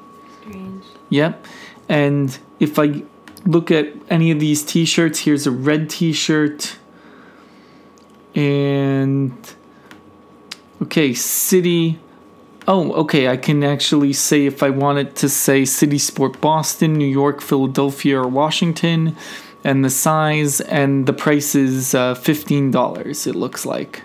Strange. 0.42 0.84
Yep. 1.10 1.46
And 1.88 2.38
if 2.60 2.78
I 2.78 3.04
look 3.46 3.72
at 3.72 3.94
any 4.10 4.32
of 4.32 4.40
these 4.40 4.64
t 4.64 4.86
shirts, 4.86 5.20
here's 5.20 5.48
a 5.48 5.52
red 5.52 5.90
t 5.90 6.14
shirt 6.14 6.78
and 8.36 9.34
Okay, 10.82 11.14
city. 11.14 12.00
Oh, 12.68 12.92
okay. 12.94 13.28
I 13.28 13.38
can 13.38 13.64
actually 13.64 14.14
say 14.14 14.48
if 14.48 14.64
I 14.64 14.72
wanted 14.72 15.16
to 15.18 15.30
say 15.30 15.64
City 15.64 16.00
Sport 16.00 16.42
Boston, 16.42 16.94
New 16.94 17.06
York, 17.06 17.40
Philadelphia, 17.40 18.20
or 18.20 18.28
Washington, 18.28 19.16
and 19.64 19.86
the 19.86 19.92
size 19.92 20.60
and 20.60 21.06
the 21.06 21.14
price 21.14 21.54
is 21.54 21.94
uh, 21.94 22.16
fifteen 22.16 22.72
dollars. 22.72 23.28
It 23.28 23.36
looks 23.36 23.64
like 23.64 24.02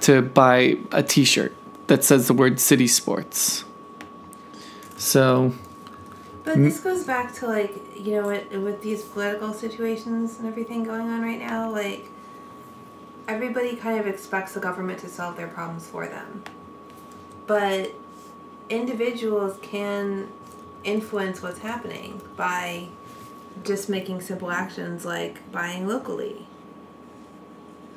to 0.00 0.20
buy 0.20 0.76
a 0.92 1.02
T-shirt 1.02 1.54
that 1.86 2.04
says 2.04 2.26
the 2.28 2.34
word 2.34 2.60
City 2.60 2.86
Sports. 2.86 3.64
So 4.98 5.54
But 6.48 6.56
mm. 6.56 6.64
this 6.64 6.80
goes 6.80 7.04
back 7.04 7.34
to 7.34 7.46
like 7.46 7.76
you 7.94 8.12
know 8.12 8.28
with, 8.28 8.50
with 8.52 8.80
these 8.80 9.02
political 9.02 9.52
situations 9.52 10.38
and 10.38 10.48
everything 10.48 10.82
going 10.82 11.02
on 11.02 11.20
right 11.20 11.38
now, 11.38 11.70
like 11.70 12.08
everybody 13.28 13.76
kind 13.76 14.00
of 14.00 14.06
expects 14.06 14.54
the 14.54 14.60
government 14.60 14.98
to 15.00 15.10
solve 15.10 15.36
their 15.36 15.48
problems 15.48 15.86
for 15.86 16.06
them, 16.06 16.42
but 17.46 17.92
individuals 18.70 19.58
can 19.60 20.28
influence 20.84 21.42
what's 21.42 21.58
happening 21.58 22.22
by 22.34 22.88
just 23.62 23.90
making 23.90 24.22
simple 24.22 24.50
actions 24.50 25.04
like 25.04 25.52
buying 25.52 25.86
locally. 25.86 26.46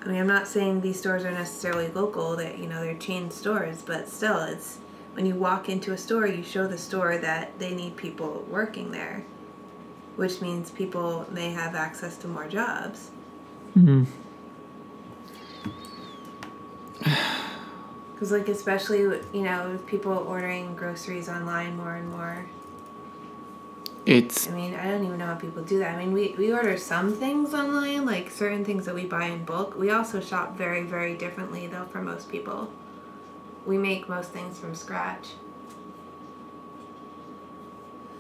I 0.02 0.10
mean, 0.10 0.20
I'm 0.20 0.28
not 0.28 0.46
saying 0.46 0.82
these 0.82 1.00
stores 1.00 1.24
are 1.24 1.32
necessarily 1.32 1.88
local; 1.88 2.36
that 2.36 2.58
you 2.58 2.68
know 2.68 2.82
they're 2.82 2.98
chain 2.98 3.32
stores, 3.32 3.82
but 3.82 4.10
still, 4.10 4.40
it's 4.40 4.80
when 5.14 5.26
you 5.26 5.36
walk 5.36 5.70
into 5.70 5.92
a 5.92 5.98
store, 5.98 6.26
you 6.28 6.44
show 6.44 6.68
the 6.68 6.78
store 6.78 7.18
that 7.18 7.58
they 7.60 7.74
need 7.76 7.98
people 7.98 8.46
working 8.50 8.92
there, 8.92 9.26
which 10.16 10.42
means 10.42 10.72
people 10.72 11.26
may 11.32 11.52
have 11.52 11.76
access 11.76 12.18
to 12.18 12.28
more 12.28 12.48
jobs. 12.48 13.12
mhm. 13.78 14.06
Because, 18.14 18.32
like, 18.32 18.48
especially, 18.50 19.00
you 19.00 19.42
know, 19.42 19.70
with 19.72 19.86
people 19.88 20.14
ordering 20.14 20.76
groceries 20.76 21.28
online 21.28 21.76
more 21.76 21.96
and 21.96 22.08
more. 22.10 22.46
it's 24.06 24.48
I 24.48 24.52
mean, 24.52 24.76
I 24.76 24.90
don't 24.90 25.04
even 25.04 25.18
know 25.18 25.26
how 25.28 25.36
people 25.36 25.64
do 25.64 25.80
that. 25.80 25.96
I 25.96 25.98
mean, 25.98 26.12
we, 26.12 26.36
we 26.38 26.52
order 26.54 26.78
some 26.78 27.14
things 27.16 27.54
online, 27.54 28.06
like 28.06 28.30
certain 28.30 28.64
things 28.64 28.86
that 28.86 28.94
we 28.96 29.06
buy 29.06 29.26
in 29.26 29.44
bulk. 29.46 29.76
We 29.78 29.90
also 29.92 30.20
shop 30.20 30.56
very, 30.58 30.84
very 30.84 31.16
differently, 31.18 31.66
though, 31.68 31.86
for 31.86 32.02
most 32.02 32.30
people. 32.30 32.72
We 33.66 33.78
make 33.78 34.10
most 34.10 34.30
things 34.32 34.58
from 34.60 34.74
scratch. 34.76 35.30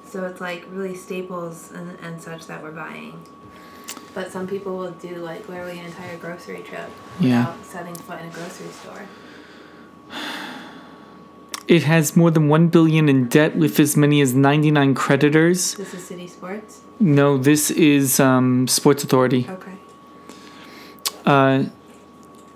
So 0.05 0.25
it's 0.25 0.41
like 0.41 0.65
really 0.71 0.95
staples 0.95 1.71
and, 1.71 1.97
and 2.01 2.21
such 2.21 2.47
that 2.47 2.61
we're 2.61 2.71
buying. 2.71 3.21
But 4.13 4.31
some 4.31 4.45
people 4.45 4.77
will 4.77 4.91
do 4.91 5.15
like 5.17 5.47
literally 5.47 5.79
an 5.79 5.85
entire 5.85 6.17
grocery 6.17 6.61
trip 6.63 6.89
Yeah. 7.19 7.39
without 7.39 7.65
setting 7.65 7.95
foot 7.95 8.19
in 8.19 8.27
a 8.27 8.31
grocery 8.31 8.67
store. 8.67 9.03
it 11.67 11.83
has 11.83 12.15
more 12.17 12.29
than 12.29 12.49
one 12.49 12.67
billion 12.67 13.07
in 13.07 13.29
debt 13.29 13.55
with 13.55 13.79
as 13.79 13.95
many 13.95 14.19
as 14.19 14.33
ninety 14.35 14.69
nine 14.69 14.93
creditors. 14.93 15.75
This 15.75 15.93
is 15.93 16.03
City 16.05 16.27
Sports. 16.27 16.81
No, 16.99 17.37
this 17.37 17.71
is 17.71 18.19
um, 18.19 18.67
Sports 18.67 19.03
Authority. 19.05 19.47
Okay. 19.49 19.75
Uh, 21.25 21.63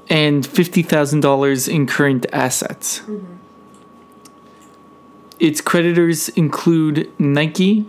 and 0.09 0.45
fifty 0.45 0.81
thousand 0.81 1.21
dollars 1.21 1.67
in 1.67 1.87
current 1.87 2.25
assets. 2.31 2.99
Mm-hmm. 2.99 3.33
Its 5.39 5.61
creditors 5.61 6.29
include 6.29 7.11
Nike, 7.19 7.87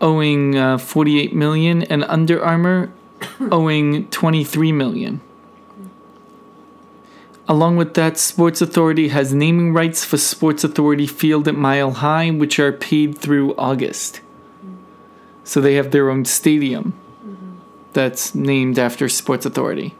owing 0.00 0.56
uh, 0.56 0.78
forty-eight 0.78 1.34
million, 1.34 1.82
and 1.82 2.04
Under 2.04 2.42
Armour, 2.44 2.92
owing 3.40 4.08
twenty-three 4.08 4.72
million. 4.72 5.20
Along 7.48 7.76
with 7.76 7.94
that, 7.94 8.18
Sports 8.18 8.62
Authority 8.62 9.08
has 9.08 9.34
naming 9.34 9.74
rights 9.74 10.04
for 10.04 10.16
Sports 10.16 10.64
Authority 10.64 11.06
Field 11.06 11.48
at 11.48 11.54
Mile 11.54 11.90
High, 11.90 12.30
which 12.30 12.58
are 12.58 12.72
paid 12.72 13.18
through 13.18 13.54
August. 13.56 14.20
Mm-hmm. 14.64 14.76
So 15.44 15.60
they 15.60 15.74
have 15.74 15.90
their 15.90 16.08
own 16.08 16.24
stadium 16.24 16.94
mm-hmm. 17.24 17.56
that's 17.92 18.34
named 18.34 18.78
after 18.78 19.08
Sports 19.08 19.44
Authority. 19.44 19.94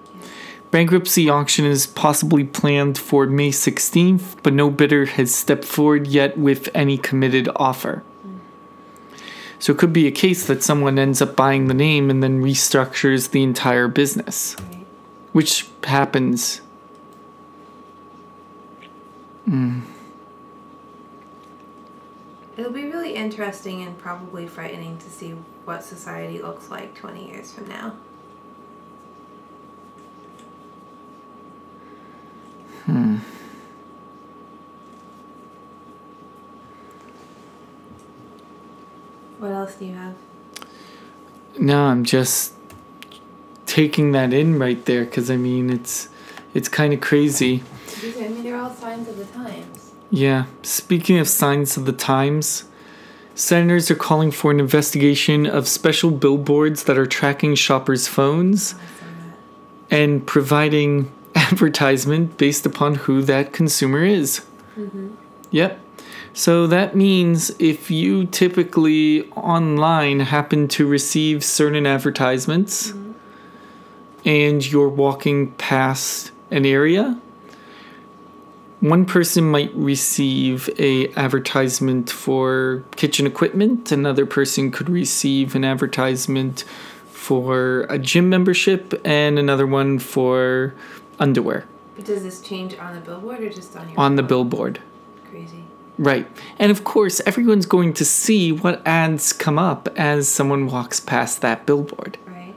Bankruptcy 0.73 1.29
auction 1.29 1.67
is 1.67 1.87
possibly 1.87 2.45
planned 2.45 2.97
for 2.97 3.27
May 3.27 3.51
16th, 3.51 4.37
but 4.43 4.55
no 4.55 4.71
bidder 4.71 5.05
has 5.05 5.35
stepped 5.35 5.67
forward 5.67 6.07
yet 6.07 6.39
with 6.39 6.71
any 6.75 6.97
committed 6.97 7.47
offer. 7.57 8.03
So 9.59 9.75
it 9.75 9.79
could 9.79 9.93
be 9.93 10.07
a 10.07 10.11
case 10.11 10.47
that 10.47 10.63
someone 10.63 10.99
ends 10.99 11.21
up 11.21 11.37
buying 11.37 11.67
the 11.67 11.75
name 11.75 12.09
and 12.09 12.23
then 12.23 12.43
restructures 12.43 13.33
the 13.33 13.43
entire 13.43 13.87
business, 13.87 14.57
which 15.33 15.69
happens. 15.85 16.63
Hmm. 19.45 19.81
It'll 22.57 22.73
be 22.73 22.87
really 22.87 23.15
interesting 23.15 23.83
and 23.83 23.99
probably 23.99 24.49
frightening 24.49 24.97
to 24.97 25.11
see 25.11 25.35
what 25.67 25.85
society 25.85 26.41
looks 26.41 26.71
like 26.71 26.95
20 26.95 27.29
years 27.29 27.53
from 27.53 27.69
now. 27.69 27.95
Hmm. 32.87 33.17
What 39.39 39.51
else 39.51 39.75
do 39.75 39.87
you 39.87 39.95
have? 39.95 40.15
No, 41.59 41.85
I'm 41.85 42.05
just 42.05 42.55
taking 43.67 44.13
that 44.13 44.33
in 44.33 44.59
right 44.59 44.85
there 44.85 45.05
because 45.05 45.31
I 45.31 45.37
mean 45.37 45.71
it's 45.71 46.09
it's 46.55 46.69
kind 46.69 46.93
of 46.93 47.01
crazy. 47.01 47.63
I 48.05 48.29
mean, 48.29 48.43
they're 48.43 48.61
all 48.61 48.71
signs 48.71 49.09
of 49.09 49.17
the 49.17 49.25
times. 49.27 49.93
Yeah. 50.11 50.45
Speaking 50.63 51.19
of 51.19 51.29
signs 51.29 51.77
of 51.77 51.87
the 51.87 51.93
times, 51.93 52.65
senators 53.35 53.91
are 53.91 53.97
calling 53.97 54.31
for 54.31 54.51
an 54.51 54.61
investigation 54.61 55.47
of 55.47 55.67
special 55.67 56.11
billboards 56.11 56.85
that 56.85 56.99
are 56.99 57.07
tracking 57.07 57.55
shoppers' 57.55 58.07
phones 58.07 58.75
oh, 58.75 58.79
I 59.91 59.97
and 59.97 60.27
providing 60.27 61.11
advertisement 61.53 62.39
based 62.39 62.67
upon 62.67 62.97
who 62.97 63.23
that 63.23 63.53
consumer 63.53 64.05
is. 64.05 64.45
Mm-hmm. 64.77 65.15
Yep. 65.51 65.79
So 66.35 66.67
that 66.67 66.97
means 66.97 67.51
if 67.59 67.91
you 67.91 68.25
typically 68.27 69.31
online 69.33 70.21
happen 70.21 70.67
to 70.69 70.87
receive 70.87 71.45
certain 71.45 71.87
advertisements 71.87 72.89
mm-hmm. 72.89 73.13
and 74.25 74.71
you're 74.71 74.89
walking 74.89 75.53
past 75.53 76.33
an 76.51 76.65
area, 76.65 77.21
one 78.81 79.05
person 79.05 79.45
might 79.45 79.73
receive 79.75 80.69
a 80.79 81.13
advertisement 81.15 82.11
for 82.11 82.83
kitchen 82.97 83.27
equipment, 83.27 83.93
another 83.93 84.27
person 84.27 84.71
could 84.71 84.89
receive 84.89 85.55
an 85.55 85.65
advertisement 85.65 86.65
for 87.11 87.83
a 87.89 87.99
gym 87.99 88.29
membership 88.29 89.01
and 89.05 89.39
another 89.39 89.67
one 89.67 90.01
for 90.01 90.75
underwear 91.19 91.67
But 91.97 92.05
does 92.05 92.23
this 92.23 92.41
change 92.41 92.77
on 92.79 92.95
the 92.95 93.01
billboard 93.01 93.41
or 93.41 93.51
just 93.51 93.77
on 93.77 93.89
your 93.89 93.99
on 93.99 94.17
the 94.17 94.23
billboard. 94.23 94.81
Crazy. 95.31 95.65
Right. 95.99 96.27
And 96.59 96.73
of 96.73 96.85
course, 96.85 97.21
everyone's 97.27 97.67
going 97.67 97.93
to 97.95 98.05
see 98.05 98.51
what 98.51 98.85
ads 98.87 99.33
come 99.33 99.59
up 99.59 99.89
as 99.97 100.27
someone 100.29 100.67
walks 100.67 101.01
past 101.01 101.41
that 101.43 101.67
billboard. 101.67 102.19
Right. 102.27 102.55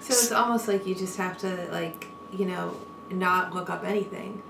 so 0.00 0.12
it's 0.12 0.32
almost 0.32 0.68
like 0.68 0.86
you 0.86 0.94
just 0.94 1.16
have 1.16 1.38
to, 1.38 1.68
like, 1.72 2.08
you 2.32 2.44
know, 2.44 2.76
not 3.10 3.54
look 3.54 3.70
up 3.70 3.84
anything. 3.84 4.42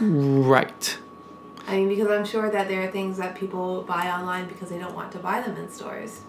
Right. 0.00 0.98
I 1.66 1.76
mean, 1.76 1.88
because 1.88 2.08
I'm 2.08 2.24
sure 2.24 2.50
that 2.50 2.68
there 2.68 2.82
are 2.82 2.90
things 2.90 3.18
that 3.18 3.34
people 3.34 3.82
buy 3.82 4.10
online 4.10 4.48
because 4.48 4.68
they 4.70 4.78
don't 4.78 4.94
want 4.94 5.12
to 5.12 5.18
buy 5.18 5.40
them 5.40 5.56
in 5.56 5.70
stores. 5.70 6.22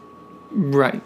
Right. 0.52 1.02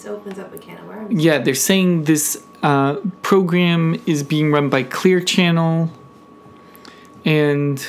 This 0.00 0.08
opens 0.08 0.38
up 0.38 0.54
a 0.54 0.56
can 0.56 0.78
of 0.78 0.86
worms. 0.86 1.22
Yeah, 1.22 1.40
they're 1.40 1.54
saying 1.54 2.04
this 2.04 2.42
uh, 2.62 2.96
program 3.20 4.00
is 4.06 4.22
being 4.22 4.50
run 4.50 4.70
by 4.70 4.82
Clear 4.82 5.20
Channel 5.20 5.90
and 7.26 7.86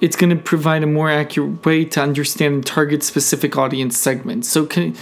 it's 0.00 0.16
going 0.16 0.30
to 0.36 0.42
provide 0.42 0.82
a 0.82 0.88
more 0.88 1.08
accurate 1.08 1.64
way 1.64 1.84
to 1.84 2.02
understand 2.02 2.54
and 2.54 2.66
target 2.66 3.04
specific 3.04 3.56
audience 3.56 3.96
segments. 3.96 4.48
So 4.48 4.66
can 4.66 4.96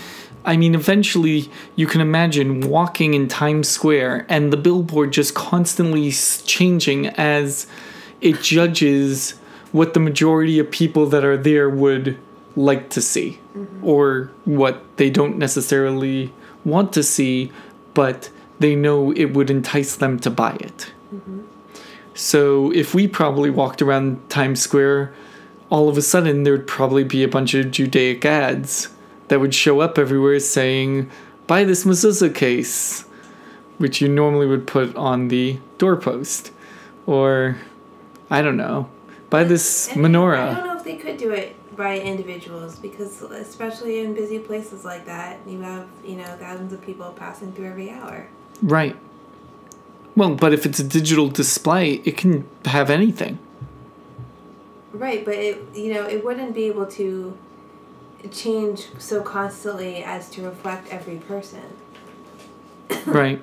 I 0.44 0.58
mean 0.58 0.74
eventually 0.74 1.50
you 1.74 1.86
can 1.86 2.02
imagine 2.02 2.68
walking 2.68 3.14
in 3.14 3.28
Times 3.28 3.68
Square 3.68 4.26
and 4.28 4.52
the 4.52 4.58
billboard 4.58 5.14
just 5.14 5.34
constantly 5.34 6.12
changing 6.12 7.06
as 7.06 7.66
it 8.20 8.42
judges 8.42 9.30
what 9.72 9.94
the 9.94 10.00
majority 10.00 10.58
of 10.58 10.70
people 10.70 11.06
that 11.06 11.24
are 11.24 11.38
there 11.38 11.70
would 11.70 12.18
like 12.54 12.90
to 12.90 13.00
see 13.00 13.38
Mm-hmm. 13.56 13.86
or 13.88 14.30
what 14.44 14.82
they 14.98 15.08
don't 15.08 15.38
necessarily 15.38 16.30
want 16.62 16.92
to 16.92 17.02
see 17.02 17.50
but 17.96 18.28
they 18.58 18.76
know 18.76 19.12
it 19.12 19.32
would 19.32 19.48
entice 19.48 19.96
them 19.96 20.18
to 20.18 20.30
buy 20.30 20.52
it. 20.60 20.92
So 22.12 22.70
if 22.72 22.94
we 22.94 23.08
probably 23.08 23.48
walked 23.48 23.80
around 23.80 24.28
Times 24.28 24.60
Square, 24.60 25.14
all 25.70 25.88
of 25.88 25.96
a 25.96 26.02
sudden 26.02 26.42
there'd 26.42 26.66
probably 26.66 27.04
be 27.04 27.22
a 27.22 27.28
bunch 27.28 27.54
of 27.54 27.70
Judaic 27.70 28.22
ads 28.26 28.88
that 29.28 29.40
would 29.40 29.54
show 29.54 29.80
up 29.80 29.98
everywhere 29.98 30.38
saying, 30.40 31.10
buy 31.46 31.64
this 31.64 31.84
mezuzah 31.84 32.34
case, 32.34 33.06
which 33.78 34.02
you 34.02 34.08
normally 34.08 34.46
would 34.46 34.66
put 34.66 34.94
on 34.94 35.28
the 35.28 35.58
doorpost. 35.78 36.52
Or, 37.06 37.56
I 38.28 38.42
don't 38.42 38.58
know, 38.58 38.90
buy 39.30 39.44
this 39.44 39.88
menorah. 39.94 40.75
I 40.86 40.90
don't 40.90 40.98
know 40.98 41.02
if 41.02 41.04
they 41.04 41.10
could 41.10 41.18
do 41.18 41.32
it 41.32 41.76
by 41.76 41.98
individuals 41.98 42.76
because, 42.76 43.20
especially 43.22 44.00
in 44.00 44.14
busy 44.14 44.38
places 44.38 44.84
like 44.84 45.06
that, 45.06 45.40
you 45.46 45.60
have 45.60 45.88
you 46.04 46.16
know 46.16 46.36
thousands 46.38 46.72
of 46.72 46.80
people 46.82 47.10
passing 47.12 47.52
through 47.52 47.66
every 47.66 47.90
hour. 47.90 48.28
Right. 48.62 48.96
Well, 50.14 50.34
but 50.34 50.52
if 50.52 50.64
it's 50.64 50.78
a 50.78 50.84
digital 50.84 51.28
display, 51.28 51.94
it 52.04 52.16
can 52.16 52.48
have 52.64 52.88
anything. 52.88 53.38
Right, 54.92 55.24
but 55.24 55.34
it 55.34 55.62
you 55.74 55.92
know 55.92 56.06
it 56.06 56.24
wouldn't 56.24 56.54
be 56.54 56.64
able 56.64 56.86
to 56.86 57.36
change 58.30 58.88
so 58.98 59.22
constantly 59.22 60.02
as 60.04 60.30
to 60.30 60.42
reflect 60.42 60.88
every 60.92 61.16
person. 61.16 61.64
right. 63.06 63.42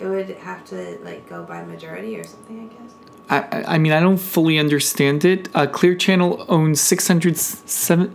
It 0.00 0.06
would 0.06 0.28
have 0.28 0.64
to 0.66 0.98
like 1.02 1.28
go 1.28 1.42
by 1.42 1.64
majority 1.64 2.16
or 2.16 2.24
something, 2.24 2.70
I 2.70 2.82
guess. 2.82 3.07
I, 3.30 3.64
I- 3.74 3.78
mean, 3.78 3.92
I 3.92 4.00
don't 4.00 4.18
fully 4.18 4.58
understand 4.58 5.24
it. 5.24 5.48
Uh, 5.54 5.66
Clear 5.66 5.94
Channel 5.94 6.44
owns 6.48 6.80
607 6.80 8.14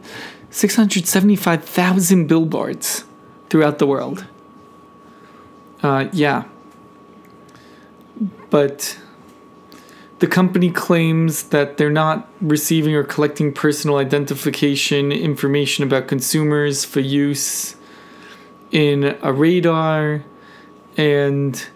675,000 0.49 2.28
billboards 2.28 3.06
throughout 3.49 3.80
the 3.80 3.88
world. 3.88 4.26
Uh, 5.82 6.08
yeah. 6.13 6.43
But 8.52 8.99
the 10.19 10.28
company 10.28 10.69
claims 10.69 11.43
that 11.49 11.78
they're 11.78 11.89
not 11.89 12.30
receiving 12.39 12.93
or 12.93 13.04
collecting 13.04 13.52
personal 13.52 13.97
identification 13.97 15.12
information 15.12 15.84
about 15.84 16.08
consumers 16.08 16.86
for 16.86 16.99
use 16.99 17.76
in 18.71 19.17
a 19.21 19.34
radar 19.34 20.23
and 20.97 21.67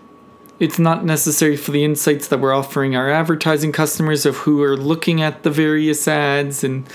it's 0.59 0.79
not 0.79 1.05
necessary 1.05 1.55
for 1.55 1.71
the 1.71 1.83
insights 1.83 2.27
that 2.27 2.39
we're 2.39 2.53
offering 2.53 2.95
our 2.95 3.09
advertising 3.09 3.71
customers 3.71 4.25
of 4.25 4.37
who 4.37 4.61
are 4.63 4.75
looking 4.75 5.21
at 5.21 5.43
the 5.43 5.51
various 5.51 6.07
ads 6.07 6.63
and 6.63 6.87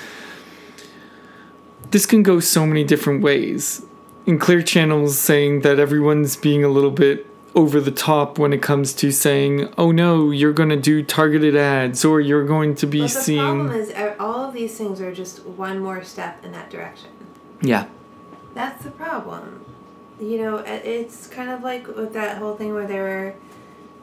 this 1.91 2.07
can 2.07 2.23
go 2.23 2.41
so 2.41 2.67
many 2.67 2.83
different 2.85 3.23
ways 3.23 3.85
in 4.27 4.39
clear 4.39 4.63
channels 4.63 5.19
saying 5.19 5.61
that 5.61 5.79
everyone's 5.79 6.37
being 6.37 6.65
a 6.65 6.69
little 6.69 6.91
bit 6.91 7.27
over 7.55 7.81
the 7.81 7.91
top 7.91 8.39
when 8.39 8.53
it 8.53 8.63
comes 8.63 8.95
to 8.95 9.11
saying 9.11 9.73
oh 9.77 9.93
no 9.93 10.31
you're 10.31 10.55
going 10.55 10.71
to 10.71 10.77
do 10.77 11.03
targeted 11.03 11.55
ads 11.55 12.05
or 12.05 12.21
you're 12.21 12.47
going 12.47 12.75
to 12.75 12.87
be 12.87 13.01
But 13.01 13.13
the 13.13 13.21
seeing 13.21 13.67
problem 13.67 13.73
is 13.73 13.91
uh, 13.91 14.15
all 14.19 14.49
of 14.49 14.55
these 14.55 14.77
things 14.79 15.01
are 15.01 15.15
just 15.15 15.45
one 15.45 15.79
more 15.81 16.03
step 16.03 16.43
in 16.45 16.53
that 16.53 16.71
direction. 16.71 17.11
yeah 17.61 17.87
That's 18.55 18.83
the 18.85 18.91
problem. 18.91 19.65
You 20.21 20.39
know, 20.39 20.57
it's 20.59 21.27
kind 21.27 21.51
of 21.51 21.63
like 21.63 21.87
with 21.89 22.13
that 22.13 22.39
whole 22.39 22.55
thing 22.55 22.73
where 22.73 22.87
they 22.87 23.01
were 23.01 23.35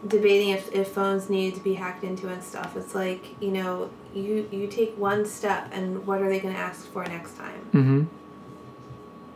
debating 0.07 0.49
if, 0.49 0.71
if 0.73 0.89
phones 0.89 1.29
needed 1.29 1.57
to 1.57 1.63
be 1.63 1.73
hacked 1.73 2.03
into 2.03 2.29
and 2.29 2.41
stuff. 2.41 2.77
It's 2.77 2.95
like, 2.95 3.35
you 3.41 3.51
know, 3.51 3.89
you, 4.13 4.47
you 4.51 4.67
take 4.67 4.97
one 4.97 5.25
step 5.25 5.69
and 5.71 6.05
what 6.07 6.21
are 6.21 6.29
they 6.29 6.39
going 6.39 6.53
to 6.53 6.59
ask 6.59 6.85
for 6.91 7.03
next 7.05 7.37
time? 7.37 7.61
mm-hmm 7.73 8.03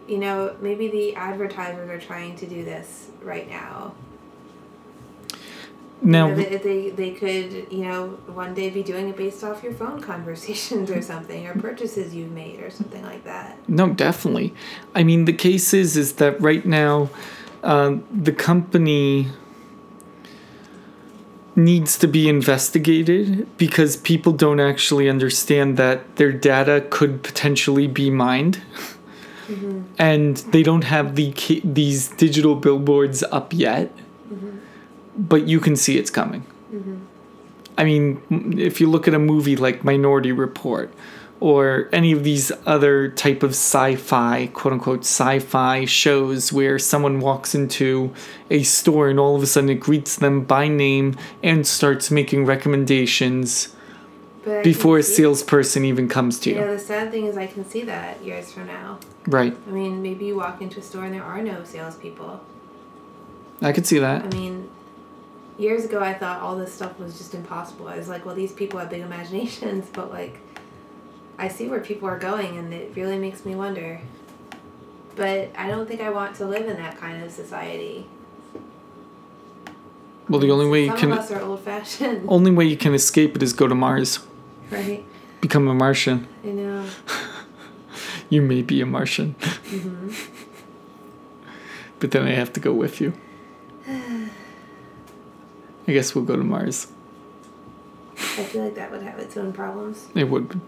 You 0.08 0.18
know, 0.18 0.56
maybe 0.62 0.88
the 0.88 1.16
advertisers 1.16 1.90
are 1.90 2.00
trying 2.00 2.36
to 2.38 2.46
do 2.46 2.64
this 2.64 3.10
right 3.22 3.50
now. 3.50 3.94
now 6.02 6.28
You 6.28 6.36
know, 6.36 6.44
they, 6.44 6.58
they, 6.58 6.90
they 6.92 7.12
could, 7.12 7.72
you 7.72 7.86
know, 7.86 8.08
one 8.28 8.54
day 8.54 8.70
be 8.70 8.84
doing 8.84 9.10
it 9.10 9.18
based 9.18 9.44
off 9.44 9.64
your 9.64 9.74
phone 9.74 10.02
conversations 10.12 10.90
or 10.90 11.02
something, 11.02 11.46
or 11.46 11.56
purchases 11.56 12.16
you've 12.16 12.32
made 12.32 12.62
or 12.62 12.70
something 12.70 13.04
like 13.04 13.26
that. 13.26 13.58
No, 13.70 13.90
definitely. 13.90 14.54
I 14.96 15.04
mean, 15.04 15.26
the 15.26 15.34
case 15.34 15.74
is 15.74 15.98
is 15.98 16.14
that 16.14 16.40
right 16.40 16.66
now, 16.66 17.10
um, 17.64 18.06
the 18.12 18.34
company 18.34 19.30
needs 21.56 21.98
to 22.00 22.08
be 22.08 22.28
investigated 22.28 23.48
because 23.58 23.98
people 23.98 24.32
don't 24.32 24.60
actually 24.60 25.10
understand 25.10 25.78
that 25.78 26.16
their 26.16 26.32
data 26.32 26.86
could 26.90 27.24
potentially 27.24 27.88
be 27.88 28.10
mined, 28.10 28.62
mm-hmm. 29.48 29.84
and 29.98 30.38
they 30.38 30.64
don't 30.64 30.86
have 30.86 31.16
the 31.16 31.34
these 31.64 32.10
digital 32.10 32.56
billboards 32.56 33.24
up 33.24 33.54
yet. 33.54 33.96
Mm-hmm. 34.32 34.58
But 35.18 35.48
you 35.48 35.60
can 35.60 35.76
see 35.76 35.98
it's 35.98 36.10
coming. 36.10 36.46
Mm-hmm. 36.74 36.98
I 37.78 37.84
mean, 37.84 38.60
if 38.60 38.80
you 38.82 38.90
look 38.90 39.08
at 39.08 39.14
a 39.14 39.20
movie 39.20 39.56
like 39.56 39.84
Minority 39.84 40.32
Report 40.32 40.94
or 41.44 41.90
any 41.92 42.14
of 42.14 42.24
these 42.24 42.54
other 42.66 43.10
type 43.10 43.44
of 43.44 43.50
sci-fi, 43.50 44.48
quote 44.54 44.72
unquote 44.72 45.02
sci-fi 45.02 45.84
shows 45.84 46.54
where 46.54 46.80
someone 46.80 47.20
walks 47.20 47.54
into 47.54 48.14
a 48.50 48.64
store 48.64 49.10
and 49.10 49.20
all 49.20 49.36
of 49.36 49.44
a 49.44 49.46
sudden 49.46 49.70
it 49.70 49.76
greets 49.82 50.16
them 50.16 50.46
by 50.46 50.70
name 50.70 51.14
and 51.44 51.68
starts 51.68 52.10
making 52.10 52.46
recommendations 52.46 53.76
before 54.64 55.00
a 55.00 55.04
salesperson 55.04 55.84
even 55.84 56.08
comes 56.08 56.40
to 56.40 56.50
You 56.50 56.62
you. 56.62 56.66
the 56.66 56.80
sad 56.80 57.12
thing 57.12 57.26
is 57.26 57.36
I 57.36 57.48
can 57.48 57.66
see 57.66 57.82
that 57.84 58.24
years 58.24 58.54
from 58.54 58.68
now. 58.68 59.00
Right. 59.28 59.54
I 59.68 59.72
mean, 59.72 60.02
maybe 60.02 60.24
you 60.24 60.38
walk 60.38 60.62
into 60.62 60.80
a 60.80 60.82
store 60.82 61.04
and 61.04 61.14
there 61.14 61.24
are 61.26 61.42
no 61.44 61.66
salespeople. 61.66 62.40
I 63.62 63.74
could 63.74 63.86
see 63.86 64.00
that. 64.00 64.24
I 64.24 64.30
mean, 64.30 64.70
years 65.58 65.84
ago 65.84 66.00
I 66.00 66.14
thought 66.14 66.42
all 66.42 66.56
this 66.56 66.74
stuff 66.74 66.98
was 66.98 67.18
just 67.18 67.36
impossible. 67.36 67.90
I 67.90 67.98
was 67.98 68.08
like, 68.08 68.26
well, 68.26 68.34
these 68.36 68.54
people 68.54 68.80
have 68.80 68.90
big 68.90 69.02
imaginations, 69.02 69.90
but 69.94 70.10
like, 70.10 70.40
I 71.38 71.48
see 71.48 71.68
where 71.68 71.80
people 71.80 72.08
are 72.08 72.20
going 72.20 72.58
and 72.58 72.74
it 72.74 72.92
really 72.96 73.18
makes 73.18 73.46
me 73.46 73.56
wonder. 73.56 74.00
But 75.16 75.52
I 75.58 75.68
don't 75.68 75.88
think 75.88 76.02
I 76.02 76.10
want 76.10 76.36
to 76.38 76.46
live 76.46 76.68
in 76.68 76.78
that 76.78 76.98
kind 76.98 77.24
of 77.24 77.32
society. 77.32 78.08
Well, 80.30 80.40
the 80.40 80.52
only 80.52 80.68
way 80.68 80.86
you 80.86 80.94
can 80.94 81.12
of 81.12 81.20
us 81.20 81.32
are 81.32 81.42
old 81.42 81.60
fashioned, 81.62 82.26
only 82.30 82.50
way 82.52 82.66
you 82.66 82.78
can 82.78 82.94
escape 82.94 83.36
it 83.36 83.44
is 83.44 83.52
go 83.54 83.68
to 83.68 83.76
Mars. 83.76 84.20
right? 84.72 85.04
Become 85.42 85.68
a 85.68 85.74
Martian. 85.74 86.28
You 86.44 86.54
know. 86.54 86.86
You 88.30 88.42
may 88.42 88.64
be 88.64 88.82
a 88.82 88.86
Martian. 88.86 89.36
Mhm. 89.40 90.16
but 92.00 92.10
then 92.10 92.24
I 92.26 92.32
have 92.32 92.52
to 92.54 92.60
go 92.60 92.74
with 92.74 93.00
you. 93.00 93.14
I 93.88 94.30
guess 95.86 96.16
we'll 96.16 96.24
go 96.26 96.36
to 96.36 96.44
Mars. 96.44 96.88
I 98.18 98.44
feel 98.44 98.64
like 98.64 98.74
that 98.74 98.90
would 98.90 99.04
have 99.04 99.20
its 99.20 99.38
own 99.38 99.54
problems. 99.54 100.08
It 100.16 100.24
would. 100.30 100.60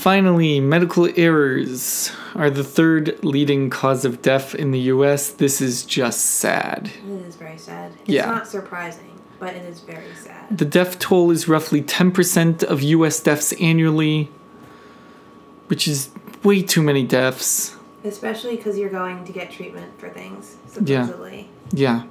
Finally, 0.00 0.60
medical 0.60 1.10
errors 1.14 2.10
are 2.34 2.48
the 2.48 2.64
third 2.64 3.22
leading 3.22 3.68
cause 3.68 4.06
of 4.06 4.22
death 4.22 4.54
in 4.54 4.70
the 4.70 4.78
US. 4.94 5.28
This 5.28 5.60
is 5.60 5.84
just 5.84 6.24
sad. 6.24 6.90
It 7.06 7.26
is 7.26 7.36
very 7.36 7.58
sad. 7.58 7.92
It's 8.00 8.08
Yeah. 8.08 8.24
not 8.24 8.48
surprising, 8.48 9.20
but 9.38 9.54
it 9.54 9.66
is 9.66 9.80
very 9.80 10.14
sad. 10.24 10.56
The 10.56 10.64
death 10.64 10.98
toll 11.00 11.30
is 11.30 11.48
roughly 11.48 11.82
10% 11.82 12.62
of 12.62 12.80
US 12.82 13.20
deaths 13.20 13.52
annually, 13.60 14.30
which 15.66 15.86
is 15.86 16.08
way 16.42 16.62
too 16.62 16.80
many 16.80 17.02
deaths. 17.04 17.76
Especially 18.02 18.56
because 18.56 18.78
you're 18.78 18.88
going 18.88 19.26
to 19.26 19.32
get 19.32 19.50
treatment 19.50 19.92
for 19.98 20.08
things, 20.08 20.56
supposedly. 20.66 21.50
Yeah. 21.72 22.04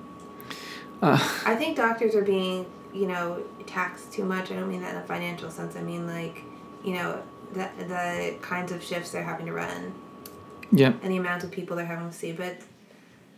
Yeah. 1.01 1.19
I 1.43 1.55
think 1.55 1.75
doctors 1.75 2.13
are 2.13 2.21
being, 2.21 2.67
you 2.93 3.07
know, 3.07 3.39
taxed 3.65 4.13
too 4.13 4.25
much. 4.25 4.51
I 4.51 4.57
don't 4.57 4.69
mean 4.69 4.81
that 4.81 4.93
in 4.93 5.01
a 5.01 5.05
financial 5.05 5.49
sense. 5.49 5.75
I 5.75 5.81
mean, 5.81 6.05
like, 6.05 6.43
you 6.83 6.93
know, 6.93 7.23
the, 7.53 7.69
the 7.85 8.35
kinds 8.41 8.71
of 8.71 8.83
shifts 8.83 9.11
they're 9.11 9.23
having 9.23 9.45
to 9.47 9.53
run 9.53 9.93
Yeah. 10.71 10.93
and 11.01 11.11
the 11.11 11.17
amount 11.17 11.43
of 11.43 11.51
people 11.51 11.75
they're 11.75 11.85
having 11.85 12.09
to 12.09 12.15
see. 12.15 12.31
But 12.31 12.57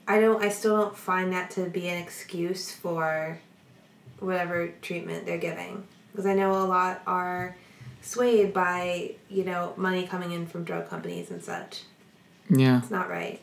I 0.08 0.20
don't, 0.20 0.44
I 0.44 0.50
still 0.50 0.78
don't 0.78 0.98
find 0.98 1.32
that 1.34 1.52
to 1.52 1.66
be 1.70 1.88
an 1.88 2.02
excuse 2.02 2.72
for 2.72 3.40
whatever 4.20 4.70
treatment 4.82 5.26
they're 5.26 5.38
giving. 5.38 5.86
Because 6.12 6.26
I 6.26 6.34
know 6.34 6.52
a 6.52 6.66
lot 6.66 7.02
are 7.08 7.56
swayed 8.02 8.54
by, 8.54 9.16
you 9.30 9.44
know, 9.46 9.74
money 9.78 10.06
coming 10.08 10.32
in 10.32 10.46
from 10.46 10.64
drug 10.64 10.90
companies 10.90 11.32
and 11.32 11.42
such. 11.44 11.84
Yeah. 12.50 12.80
It's 12.80 12.92
not 12.92 13.10
right. 13.10 13.42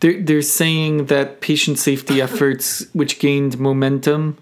They're, 0.00 0.22
they're 0.22 0.42
saying 0.42 1.06
that 1.06 1.40
patient 1.40 1.78
safety 1.78 2.20
efforts, 2.26 2.86
which 2.92 3.18
gained 3.18 3.58
momentum, 3.58 4.38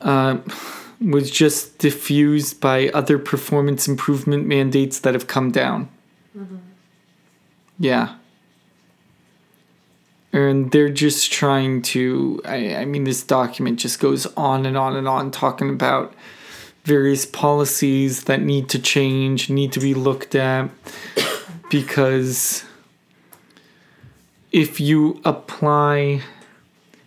uh, 0.00 0.38
was 1.04 1.30
just 1.30 1.78
diffused 1.78 2.60
by 2.60 2.88
other 2.88 3.18
performance 3.18 3.86
improvement 3.86 4.46
mandates 4.46 4.98
that 5.00 5.14
have 5.14 5.26
come 5.26 5.50
down. 5.50 5.88
Mm-hmm. 6.36 6.56
Yeah. 7.78 8.16
And 10.32 10.72
they're 10.72 10.88
just 10.88 11.30
trying 11.30 11.82
to. 11.82 12.40
I, 12.44 12.76
I 12.76 12.84
mean, 12.86 13.04
this 13.04 13.22
document 13.22 13.78
just 13.78 14.00
goes 14.00 14.26
on 14.34 14.66
and 14.66 14.76
on 14.76 14.96
and 14.96 15.06
on 15.06 15.30
talking 15.30 15.70
about 15.70 16.14
various 16.84 17.24
policies 17.24 18.24
that 18.24 18.40
need 18.40 18.68
to 18.70 18.78
change, 18.78 19.48
need 19.48 19.72
to 19.72 19.80
be 19.80 19.94
looked 19.94 20.34
at, 20.34 20.68
because 21.70 22.64
if 24.52 24.80
you 24.80 25.20
apply 25.24 26.20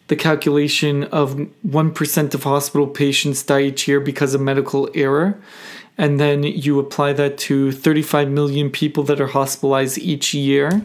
the 0.07 0.15
calculation 0.15 1.03
of 1.05 1.35
1% 1.35 2.33
of 2.33 2.43
hospital 2.43 2.87
patients 2.87 3.43
die 3.43 3.63
each 3.63 3.87
year 3.87 3.99
because 3.99 4.33
of 4.33 4.41
medical 4.41 4.89
error, 4.93 5.37
and 5.97 6.19
then 6.19 6.43
you 6.43 6.79
apply 6.79 7.13
that 7.13 7.37
to 7.39 7.71
35 7.71 8.29
million 8.29 8.69
people 8.69 9.03
that 9.03 9.19
are 9.19 9.27
hospitalized 9.27 9.97
each 9.97 10.33
year, 10.33 10.83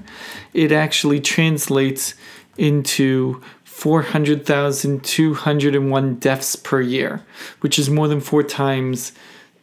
it 0.55 0.73
actually 0.73 1.21
translates 1.21 2.15
into 2.57 3.41
400,201 3.65 6.15
deaths 6.17 6.57
per 6.57 6.81
year, 6.81 7.23
which 7.61 7.79
is 7.79 7.91
more 7.91 8.09
than 8.09 8.21
four 8.21 8.43
times 8.43 9.13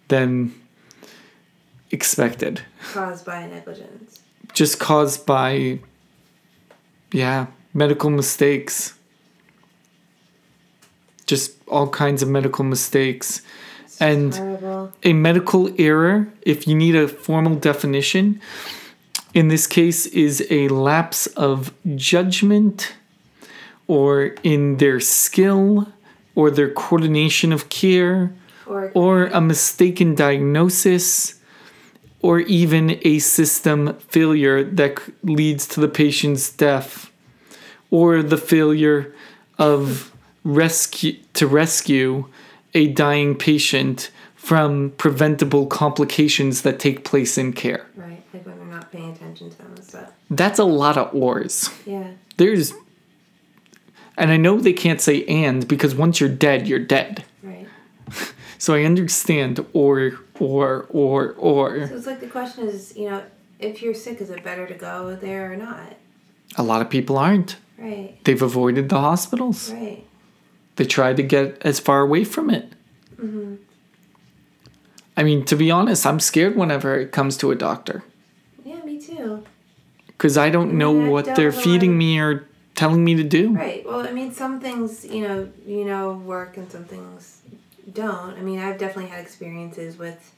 than 0.09 0.53
expected. 1.91 2.61
Caused 2.91 3.25
by 3.25 3.47
negligence. 3.47 4.19
Just 4.53 4.79
caused 4.79 5.25
by, 5.25 5.79
yeah, 7.11 7.47
medical 7.73 8.09
mistakes. 8.09 8.93
Just 11.29 11.51
all 11.67 11.87
kinds 11.87 12.23
of 12.23 12.27
medical 12.29 12.65
mistakes. 12.65 13.43
It's 13.85 14.01
And- 14.01 14.33
horrible. 14.33 14.91
a 15.03 15.13
medical 15.13 15.69
error, 15.77 16.27
if 16.41 16.67
you 16.67 16.73
need 16.73 16.95
a 16.95 17.07
formal 17.07 17.53
definition, 17.69 18.41
in 19.35 19.47
this 19.49 19.67
case 19.67 20.07
is 20.07 20.43
a 20.49 20.69
lapse 20.69 21.27
of 21.49 21.71
judgment 21.95 22.93
or 23.87 24.33
in 24.41 24.77
their 24.77 24.99
skill 24.99 25.87
or 26.33 26.49
their 26.49 26.69
coordination 26.69 27.53
of 27.53 27.69
care 27.69 28.31
Or, 28.65 28.91
or 28.93 29.25
a 29.27 29.41
mistaken 29.41 30.15
diagnosis 30.15 31.35
or 32.21 32.39
even 32.39 32.99
a 33.03 33.19
system 33.19 33.95
failure 34.07 34.63
that 34.63 34.93
leads 35.23 35.67
to 35.67 35.79
the 35.79 35.87
patient's 35.87 36.49
death 36.51 37.11
or 37.91 38.23
the 38.23 38.37
failure 38.37 39.13
of 39.59 40.08
rescue 40.43 41.17
to 41.33 41.47
rescue 41.47 42.25
a 42.73 42.87
dying 42.87 43.35
patient 43.35 44.11
from 44.35 44.91
preventable 44.97 45.65
complications 45.67 46.61
that 46.61 46.79
take 46.79 47.03
place 47.03 47.37
in 47.37 47.51
care. 47.53 47.85
right, 47.95 48.23
like 48.33 48.45
when 48.45 48.57
they're 48.57 48.67
not 48.67 48.91
paying 48.91 49.11
attention 49.11 49.49
to 49.49 49.57
them 49.57 49.73
and 49.75 49.83
stuff. 49.83 50.11
That's 50.29 50.59
a 50.59 50.63
lot 50.63 50.97
of 50.97 51.13
ors. 51.13 51.69
Yeah. 51.85 52.11
There's 52.37 52.73
and 54.17 54.31
I 54.31 54.37
know 54.37 54.59
they 54.59 54.73
can't 54.73 54.99
say 55.01 55.23
and 55.25 55.67
because 55.67 55.95
once 55.95 56.19
you're 56.19 56.29
dead, 56.29 56.67
you're 56.67 56.79
dead. 56.79 57.23
Right. 57.43 57.67
So 58.61 58.73
I 58.73 58.83
understand 58.83 59.65
or 59.71 60.19
or 60.37 60.85
or 60.89 61.31
or 61.35 61.87
So 61.87 61.95
it's 61.95 62.05
like 62.05 62.19
the 62.19 62.27
question 62.27 62.67
is, 62.67 62.93
you 62.97 63.09
know, 63.09 63.23
if 63.57 63.81
you're 63.81 63.93
sick, 63.93 64.19
is 64.19 64.29
it 64.29 64.43
better 64.43 64.67
to 64.67 64.73
go 64.73 65.15
there 65.15 65.53
or 65.53 65.55
not? 65.55 65.93
a 66.57 66.63
lot 66.63 66.81
of 66.81 66.89
people 66.89 67.17
aren't. 67.17 67.55
Right. 67.77 68.17
They've 68.25 68.41
avoided 68.41 68.89
the 68.89 68.99
hospitals. 68.99 69.71
Right. 69.71 70.05
They 70.79 70.85
try 70.85 71.13
to 71.13 71.21
get 71.21 71.57
as 71.63 71.77
far 71.77 71.99
away 71.99 72.23
from 72.23 72.49
it. 72.49 72.71
Mhm. 73.21 73.57
I 75.17 75.23
mean, 75.23 75.43
to 75.43 75.57
be 75.57 75.69
honest, 75.69 76.05
I'm 76.07 76.21
scared 76.21 76.55
whenever 76.55 76.97
it 76.97 77.11
comes 77.11 77.35
to 77.39 77.51
a 77.51 77.55
doctor 77.55 78.05
Yeah, 78.63 78.81
me 78.85 78.97
too. 78.97 79.43
because 80.07 80.37
I 80.37 80.49
don't 80.49 80.75
know 80.77 80.91
what 80.93 81.35
they're 81.35 81.51
don't 81.51 81.61
feeding 81.61 81.97
me 81.97 82.17
or 82.17 82.47
telling 82.75 83.03
me 83.03 83.13
to 83.15 83.25
do. 83.25 83.49
Right. 83.57 83.85
Well, 83.85 84.07
I 84.07 84.11
mean, 84.13 84.31
some 84.31 84.61
things, 84.61 85.05
you 85.05 85.27
know, 85.27 85.49
you 85.67 85.83
know, 85.83 86.13
work 86.13 86.55
and 86.55 86.71
some 86.71 86.85
things 86.85 87.41
don't. 87.91 88.37
I 88.37 88.41
mean, 88.41 88.59
I've 88.59 88.77
definitely 88.77 89.11
had 89.11 89.19
experiences 89.19 89.97
with 89.97 90.31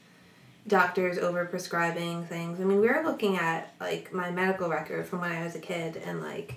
doctors 0.66 1.18
over 1.18 1.44
prescribing 1.44 2.24
things. 2.24 2.60
I 2.60 2.64
mean, 2.64 2.80
we 2.80 2.88
were 2.88 3.02
looking 3.04 3.36
at 3.36 3.72
like 3.80 4.12
my 4.12 4.32
medical 4.32 4.68
record 4.68 5.06
from 5.06 5.20
when 5.20 5.30
I 5.30 5.44
was 5.44 5.54
a 5.54 5.60
kid 5.60 6.02
and 6.04 6.20
like 6.20 6.56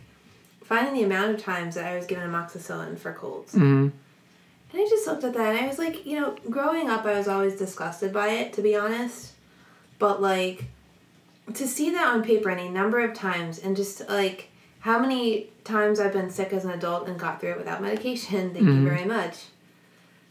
finding 0.65 0.93
the 0.95 1.03
amount 1.03 1.33
of 1.35 1.41
times 1.41 1.75
that 1.75 1.85
I 1.85 1.95
was 1.95 2.05
given 2.05 2.27
amoxicillin 2.29 2.97
for 2.97 3.13
colds. 3.13 3.53
hmm 3.53 3.87
And 4.73 4.81
I 4.81 4.85
just 4.89 5.07
looked 5.07 5.23
at 5.23 5.33
that 5.33 5.55
and 5.55 5.63
I 5.63 5.67
was 5.67 5.77
like, 5.79 6.05
you 6.05 6.19
know, 6.19 6.35
growing 6.49 6.89
up, 6.89 7.05
I 7.05 7.17
was 7.17 7.27
always 7.27 7.55
disgusted 7.55 8.11
by 8.11 8.29
it, 8.29 8.51
to 8.53 8.61
be 8.61 8.75
honest. 8.75 9.33
But 9.99 10.21
like, 10.21 10.65
to 11.53 11.67
see 11.67 11.91
that 11.91 12.07
on 12.07 12.23
paper 12.23 12.49
any 12.49 12.67
number 12.69 12.99
of 12.99 13.13
times 13.13 13.59
and 13.59 13.75
just 13.75 14.09
like 14.09 14.49
how 14.79 14.99
many 14.99 15.47
times 15.63 15.99
I've 15.99 16.13
been 16.13 16.29
sick 16.29 16.51
as 16.51 16.65
an 16.65 16.71
adult 16.71 17.07
and 17.07 17.17
got 17.19 17.39
through 17.39 17.51
it 17.51 17.57
without 17.57 17.81
medication, 17.81 18.53
thank 18.53 18.65
Mhm. 18.65 18.81
you 18.81 18.87
very 18.87 19.05
much. 19.05 19.45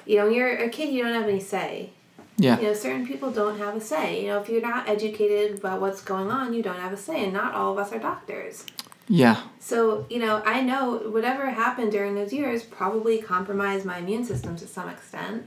You 0.05 0.19
know, 0.19 0.27
when 0.27 0.35
you're 0.35 0.57
a 0.57 0.69
kid, 0.69 0.93
you 0.93 1.03
don't 1.03 1.15
have 1.15 1.29
any 1.29 1.41
say. 1.41 1.91
Yeah. 2.37 2.59
You 2.59 2.67
know, 2.67 2.75
certain 2.75 3.07
people 3.07 3.31
don't 3.31 3.59
have 3.59 3.77
a 3.77 3.81
say. 3.81 4.21
You 4.23 4.29
know, 4.29 4.41
if 4.41 4.49
you're 4.49 4.61
not 4.61 4.89
educated 4.89 5.59
about 5.59 5.81
what's 5.81 6.03
going 6.03 6.31
on, 6.31 6.53
you 6.53 6.63
don't 6.63 6.79
have 6.81 6.93
a 6.93 6.97
say, 6.97 7.23
and 7.25 7.33
not 7.33 7.55
all 7.55 7.73
of 7.73 7.79
us 7.79 7.93
are 7.93 7.99
doctors. 8.01 8.67
Yeah. 9.09 9.43
So, 9.61 10.07
you 10.09 10.19
know, 10.19 10.43
I 10.45 10.61
know 10.61 10.97
whatever 11.11 11.51
happened 11.51 11.93
during 11.93 12.15
those 12.15 12.33
years 12.33 12.63
probably 12.63 13.19
compromised 13.19 13.85
my 13.85 13.99
immune 13.99 14.25
system 14.25 14.57
to 14.57 14.67
some 14.67 14.89
extent. 14.89 15.45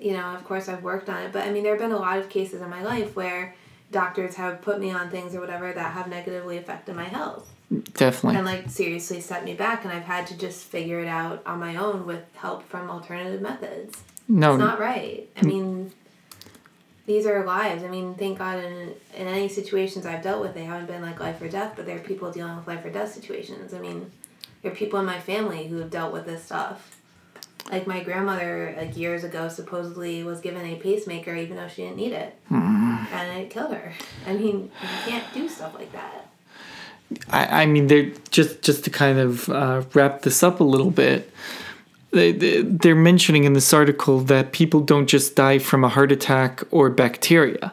You 0.00 0.12
know, 0.12 0.34
of 0.34 0.44
course, 0.44 0.68
I've 0.68 0.82
worked 0.82 1.08
on 1.08 1.22
it, 1.22 1.32
but 1.32 1.46
I 1.46 1.50
mean, 1.50 1.62
there 1.62 1.72
have 1.72 1.80
been 1.80 1.92
a 1.92 1.98
lot 1.98 2.18
of 2.18 2.28
cases 2.28 2.60
in 2.60 2.68
my 2.68 2.82
life 2.82 3.16
where 3.16 3.54
doctors 3.90 4.34
have 4.34 4.60
put 4.60 4.80
me 4.80 4.90
on 4.90 5.08
things 5.10 5.34
or 5.34 5.40
whatever 5.40 5.72
that 5.72 5.92
have 5.92 6.08
negatively 6.08 6.58
affected 6.58 6.96
my 6.96 7.04
health 7.04 7.48
Definitely. 7.94 8.36
and 8.36 8.44
like 8.44 8.68
seriously 8.68 9.20
set 9.20 9.44
me 9.44 9.54
back, 9.54 9.84
and 9.84 9.92
I've 9.92 10.02
had 10.02 10.26
to 10.28 10.36
just 10.36 10.64
figure 10.64 11.00
it 11.00 11.08
out 11.08 11.42
on 11.46 11.58
my 11.58 11.76
own 11.76 12.06
with 12.06 12.22
help 12.34 12.62
from 12.64 12.90
alternative 12.90 13.40
methods. 13.40 14.02
No. 14.28 14.54
It's 14.54 14.58
not 14.58 14.78
right. 14.78 15.28
I 15.36 15.40
mm. 15.40 15.46
mean, 15.46 15.92
these 17.06 17.26
are 17.26 17.44
lives. 17.44 17.82
I 17.82 17.88
mean, 17.88 18.14
thank 18.14 18.38
God 18.38 18.62
in, 18.62 18.94
in 19.14 19.26
any 19.26 19.48
situations 19.48 20.06
I've 20.06 20.22
dealt 20.22 20.40
with, 20.40 20.54
they 20.54 20.64
haven't 20.64 20.86
been 20.86 21.02
like 21.02 21.20
life 21.20 21.40
or 21.42 21.48
death, 21.48 21.74
but 21.76 21.86
there 21.86 21.96
are 21.96 22.00
people 22.00 22.30
dealing 22.30 22.56
with 22.56 22.66
life 22.66 22.84
or 22.84 22.90
death 22.90 23.12
situations. 23.12 23.74
I 23.74 23.78
mean, 23.78 24.10
there 24.62 24.72
are 24.72 24.74
people 24.74 24.98
in 24.98 25.06
my 25.06 25.20
family 25.20 25.66
who 25.66 25.76
have 25.76 25.90
dealt 25.90 26.12
with 26.12 26.24
this 26.24 26.44
stuff. 26.44 26.98
Like 27.70 27.86
my 27.86 28.02
grandmother, 28.02 28.74
like 28.76 28.96
years 28.96 29.24
ago, 29.24 29.48
supposedly 29.48 30.22
was 30.22 30.40
given 30.40 30.64
a 30.66 30.76
pacemaker 30.76 31.34
even 31.34 31.56
though 31.56 31.68
she 31.68 31.82
didn't 31.82 31.96
need 31.96 32.12
it, 32.12 32.36
and 33.10 33.40
it 33.40 33.50
killed 33.50 33.72
her. 33.72 33.92
I 34.26 34.34
mean, 34.34 34.70
you 34.82 34.88
can't 35.06 35.24
do 35.32 35.48
stuff 35.48 35.74
like 35.74 35.90
that. 35.92 36.28
I, 37.30 37.62
I 37.62 37.66
mean, 37.66 37.86
they're 37.86 38.12
just 38.30 38.60
just 38.60 38.84
to 38.84 38.90
kind 38.90 39.18
of 39.18 39.48
uh, 39.48 39.82
wrap 39.94 40.22
this 40.22 40.42
up 40.42 40.60
a 40.60 40.64
little 40.64 40.90
bit. 40.90 41.30
They, 42.14 42.32
they 42.32 42.62
they're 42.62 42.94
mentioning 42.94 43.44
in 43.44 43.54
this 43.54 43.72
article 43.72 44.20
that 44.20 44.52
people 44.52 44.80
don't 44.80 45.08
just 45.08 45.34
die 45.34 45.58
from 45.58 45.82
a 45.84 45.88
heart 45.88 46.12
attack 46.12 46.62
or 46.70 46.88
bacteria. 46.88 47.72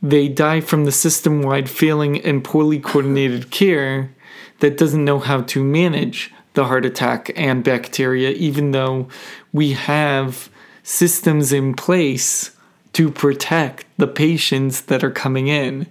They 0.00 0.28
die 0.28 0.60
from 0.60 0.84
the 0.84 0.92
system 0.92 1.42
wide 1.42 1.68
failing 1.68 2.20
and 2.20 2.44
poorly 2.44 2.78
coordinated 2.78 3.50
care 3.50 4.10
that 4.60 4.78
doesn't 4.78 5.04
know 5.04 5.18
how 5.18 5.42
to 5.42 5.64
manage 5.64 6.32
the 6.52 6.66
heart 6.66 6.86
attack 6.86 7.32
and 7.34 7.64
bacteria, 7.64 8.30
even 8.30 8.70
though 8.70 9.08
we 9.52 9.72
have 9.72 10.48
systems 10.84 11.52
in 11.52 11.74
place 11.74 12.56
to 12.92 13.10
protect 13.10 13.84
the 13.96 14.06
patients 14.06 14.82
that 14.82 15.02
are 15.02 15.10
coming 15.10 15.48
in 15.48 15.86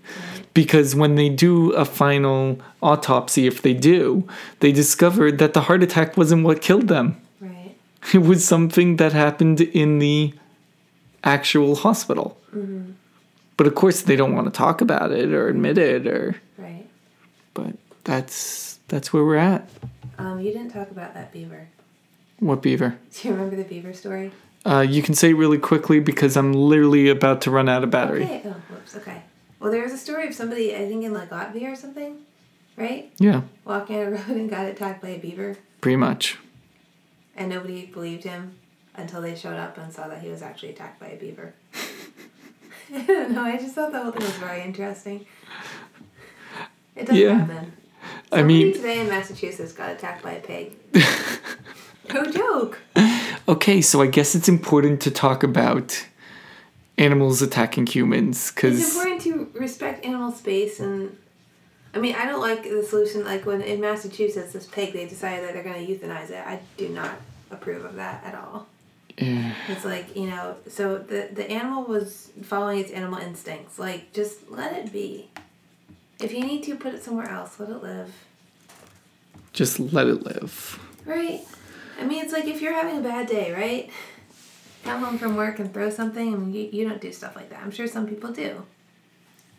because 0.53 0.95
when 0.95 1.15
they 1.15 1.29
do 1.29 1.71
a 1.71 1.86
final 1.86 2.60
autopsy, 2.82 3.47
if 3.47 3.62
they 3.62 3.73
do, 3.73 4.27
they 4.60 4.71
discovered 4.71 5.39
that 5.39 5.53
the 5.53 5.62
heart 5.62 5.84
attack 5.84 6.15
wasn't 6.15 6.43
what 6.43 6.62
killed 6.62 6.88
them. 6.88 7.19
It 8.13 8.19
was 8.19 8.45
something 8.45 8.97
that 8.97 9.13
happened 9.13 9.61
in 9.61 9.99
the 9.99 10.33
actual 11.23 11.75
hospital. 11.75 12.37
But 13.55 13.67
of 13.67 13.75
course, 13.75 14.01
they 14.01 14.15
don't 14.15 14.35
want 14.35 14.45
to 14.47 14.51
talk 14.51 14.81
about 14.81 15.11
it 15.11 15.31
or 15.31 15.47
admit 15.47 15.77
it, 15.77 16.05
or. 16.07 16.35
Right. 16.57 16.85
But 17.53 17.75
that's 18.03 18.79
that's 18.87 19.13
where 19.13 19.23
we're 19.23 19.37
at. 19.37 19.69
Um, 20.17 20.39
you 20.39 20.51
didn't 20.51 20.71
talk 20.71 20.91
about 20.91 21.13
that 21.13 21.31
beaver. 21.31 21.67
What 22.39 22.61
beaver? 22.61 22.97
Do 23.13 23.27
you 23.27 23.33
remember 23.33 23.55
the 23.55 23.63
beaver 23.63 23.93
story? 23.93 24.31
Uh, 24.65 24.85
you 24.87 25.01
can 25.01 25.13
say 25.13 25.29
it 25.29 25.33
really 25.35 25.57
quickly 25.57 25.99
because 25.99 26.35
I'm 26.37 26.53
literally 26.53 27.09
about 27.09 27.41
to 27.41 27.51
run 27.51 27.67
out 27.69 27.83
of 27.83 27.91
battery. 27.91 28.23
Okay. 28.23 28.41
Oh, 28.45 28.55
whoops. 28.69 28.95
Okay. 28.95 29.21
Well, 29.59 29.71
there 29.71 29.83
was 29.83 29.93
a 29.93 29.97
story 29.97 30.27
of 30.27 30.33
somebody, 30.33 30.75
I 30.75 30.87
think 30.87 31.03
in 31.05 31.13
like 31.13 31.29
Latvia 31.29 31.71
or 31.71 31.75
something, 31.75 32.17
right? 32.75 33.11
Yeah, 33.17 33.41
Walking 33.65 33.95
on 33.97 34.07
a 34.07 34.11
road 34.11 34.27
and 34.27 34.49
got 34.49 34.65
attacked 34.65 35.01
by 35.01 35.09
a 35.09 35.19
beaver, 35.19 35.57
pretty 35.79 35.95
much. 35.95 36.37
And 37.36 37.50
nobody 37.50 37.86
believed 37.86 38.24
him 38.24 38.58
until 38.96 39.22
they 39.22 39.36
showed 39.36 39.58
up 39.58 39.78
and 39.78 39.91
saw 39.91 40.08
that 40.08 40.22
he 40.22 40.30
was 40.30 40.41
actually 40.41 40.69
attacked 40.69 41.00
by 41.00 41.08
a 41.08 41.17
beaver. 41.17 41.54
I 42.93 43.02
don't 43.06 43.32
know. 43.32 43.41
I 43.43 43.58
just 43.58 43.74
thought 43.74 43.91
the 43.91 44.02
whole 44.02 44.12
thing 44.12 44.22
was 44.22 44.38
very 44.38 44.62
interesting. 44.62 45.26
It 46.96 47.08
doesn't 47.08 47.15
Yeah. 47.15 47.34
happen. 47.39 47.74
I 48.32 48.38
Somebody 48.38 48.63
mean, 48.65 48.74
today 48.74 49.00
in 49.02 49.08
Massachusetts 49.08 49.72
got 49.74 49.91
attacked 49.91 50.22
by 50.24 50.34
a 50.34 50.39
pig. 50.41 50.74
no 52.13 52.26
joke. 52.26 52.80
okay, 53.48 53.82
so 53.82 54.02
I 54.02 54.08
guess 54.08 54.36
it's 54.36 54.50
important 54.50 55.02
to 55.02 55.12
talk 55.12 55.41
about 55.43 56.06
animals 56.98 57.41
attacking 57.41 57.88
humans 57.88 58.52
because 58.52 58.80
It's 58.80 58.96
important 58.96 59.22
to 59.22 59.60
respect 59.60 60.06
animal 60.06 60.32
space 60.32 60.80
and 60.80 61.17
I 61.93 61.99
mean 61.99 62.15
I 62.15 62.25
don't 62.25 62.41
like 62.41 62.63
the 62.63 62.84
solution 62.84 63.23
like 63.23 63.45
when 63.45 63.62
in 63.62 63.79
Massachusetts 63.79 64.53
this 64.53 64.65
pig 64.65 64.93
they 64.93 65.08
decided 65.08 65.43
that 65.47 65.53
they're 65.53 65.63
gonna 65.63 65.86
euthanize 65.86 66.29
it. 66.29 66.45
I 66.45 66.60
do 66.77 66.89
not 66.89 67.15
approve 67.51 67.86
of 67.86 67.95
that 67.95 68.23
at 68.23 68.36
all. 68.36 68.67
yeah, 69.17 69.53
It's 69.67 69.86
like, 69.86 70.15
you 70.15 70.27
know, 70.27 70.56
so 70.67 70.97
the 70.97 71.29
the 71.32 71.49
animal 71.51 71.84
was 71.84 72.32
following 72.41 72.79
its 72.79 72.91
animal 72.91 73.19
instincts. 73.19 73.77
Like 73.77 74.12
just 74.13 74.49
let 74.49 74.73
it 74.73 74.91
be. 74.91 75.29
If 76.19 76.32
you 76.34 76.41
need 76.41 76.63
to 76.63 76.75
put 76.75 76.93
it 76.93 77.03
somewhere 77.03 77.29
else, 77.29 77.60
let 77.60 77.69
it 77.69 77.84
live. 77.84 78.13
just 79.51 79.79
let 79.79 80.08
it 80.08 80.23
live. 80.23 80.79
Right? 81.06 81.41
I 81.99 82.06
mean 82.06 82.23
it's 82.23 82.34
like 82.34 82.45
if 82.45 82.62
you're 82.62 82.73
having 82.73 82.97
a 82.97 83.01
bad 83.01 83.27
day, 83.27 83.53
right? 83.53 83.89
come 84.84 85.01
home 85.01 85.17
from 85.17 85.38
work 85.38 85.60
and 85.60 85.73
throw 85.73 85.89
something, 85.89 86.34
and 86.34 86.53
you, 86.53 86.67
you 86.71 86.88
don't 86.88 86.99
do 86.99 87.10
stuff 87.12 87.38
like 87.38 87.49
that. 87.49 87.62
I'm 87.63 87.71
sure 87.71 87.88
some 87.88 88.06
people 88.06 88.32
do. 88.34 88.63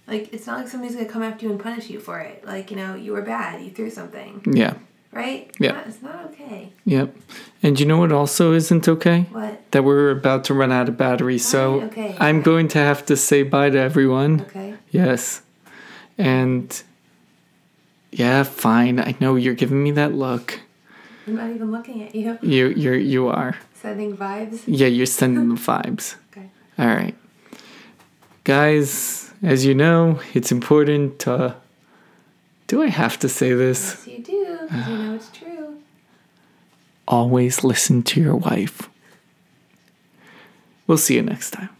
Like, 0.07 0.33
it's 0.33 0.47
not 0.47 0.59
like 0.59 0.69
somebody's 0.69 0.97
gonna 0.97 1.09
come 1.09 1.23
after 1.23 1.47
you 1.47 1.53
and 1.53 1.61
punish 1.61 1.88
you 1.88 1.99
for 2.01 2.19
it. 2.21 2.45
Like, 2.47 2.71
you 2.71 2.77
know, 2.77 2.95
you 2.95 3.12
were 3.12 3.23
bad, 3.23 3.62
you 3.62 3.71
threw 3.71 3.88
something, 3.90 4.43
Yeah. 4.53 4.75
right? 5.12 5.51
Yeah. 5.59 5.83
It's 5.87 6.03
not 6.03 6.27
okay. 6.27 6.71
Yep. 6.85 7.17
And 7.62 7.81
you 7.81 7.87
know 7.87 7.97
what 7.99 8.12
also 8.12 8.53
isn't 8.53 8.87
okay? 8.88 9.27
What? 9.33 9.71
That 9.71 9.83
we're 9.85 10.11
about 10.11 10.45
to 10.45 10.55
run 10.55 10.71
out 10.73 10.88
of 10.90 10.97
battery. 10.99 11.38
So 11.38 11.81
Right, 11.81 11.87
okay. 11.90 12.17
I'm 12.21 12.43
going 12.43 12.69
to 12.69 12.79
have 12.79 13.07
to 13.07 13.17
say 13.17 13.43
bye 13.45 13.71
to 13.71 13.79
everyone. 13.79 14.43
Okay. 14.43 14.75
Yes. 14.90 15.40
And 16.19 16.83
yeah, 18.12 18.43
fine. 18.43 19.01
I 19.01 19.17
know 19.21 19.37
you're 19.37 19.55
giving 19.55 19.83
me 19.83 19.90
that 19.93 20.12
look. 20.14 20.61
I'm 21.27 21.37
not 21.37 21.51
even 21.51 21.73
looking 21.73 22.03
at 22.03 22.14
you. 22.14 22.38
You 22.43 22.69
you're 22.69 22.95
you 22.99 23.29
are. 23.29 23.57
Sending 23.81 24.14
vibes. 24.17 24.61
Yeah, 24.67 24.87
you're 24.88 25.07
sending 25.07 25.49
the 25.49 25.55
vibes. 25.55 26.17
Okay. 26.37 26.49
All 26.79 26.87
right. 26.88 27.14
Guys, 28.45 29.33
as 29.42 29.64
you 29.64 29.75
know, 29.75 30.20
it's 30.35 30.53
important 30.53 31.18
to 31.20 31.57
Do 32.66 32.83
I 32.83 32.88
have 32.88 33.18
to 33.20 33.29
say 33.29 33.53
this? 33.53 34.05
Yes, 34.07 34.18
you 34.18 34.25
do, 34.25 34.59
because 34.62 34.88
you 34.88 34.99
know 34.99 35.14
it's 35.14 35.31
true. 35.31 35.83
Always 37.07 37.62
listen 37.62 38.03
to 38.05 38.20
your 38.20 38.37
wife. 38.37 38.88
We'll 40.87 40.99
see 40.99 41.14
you 41.16 41.23
next 41.23 41.51
time. 41.51 41.70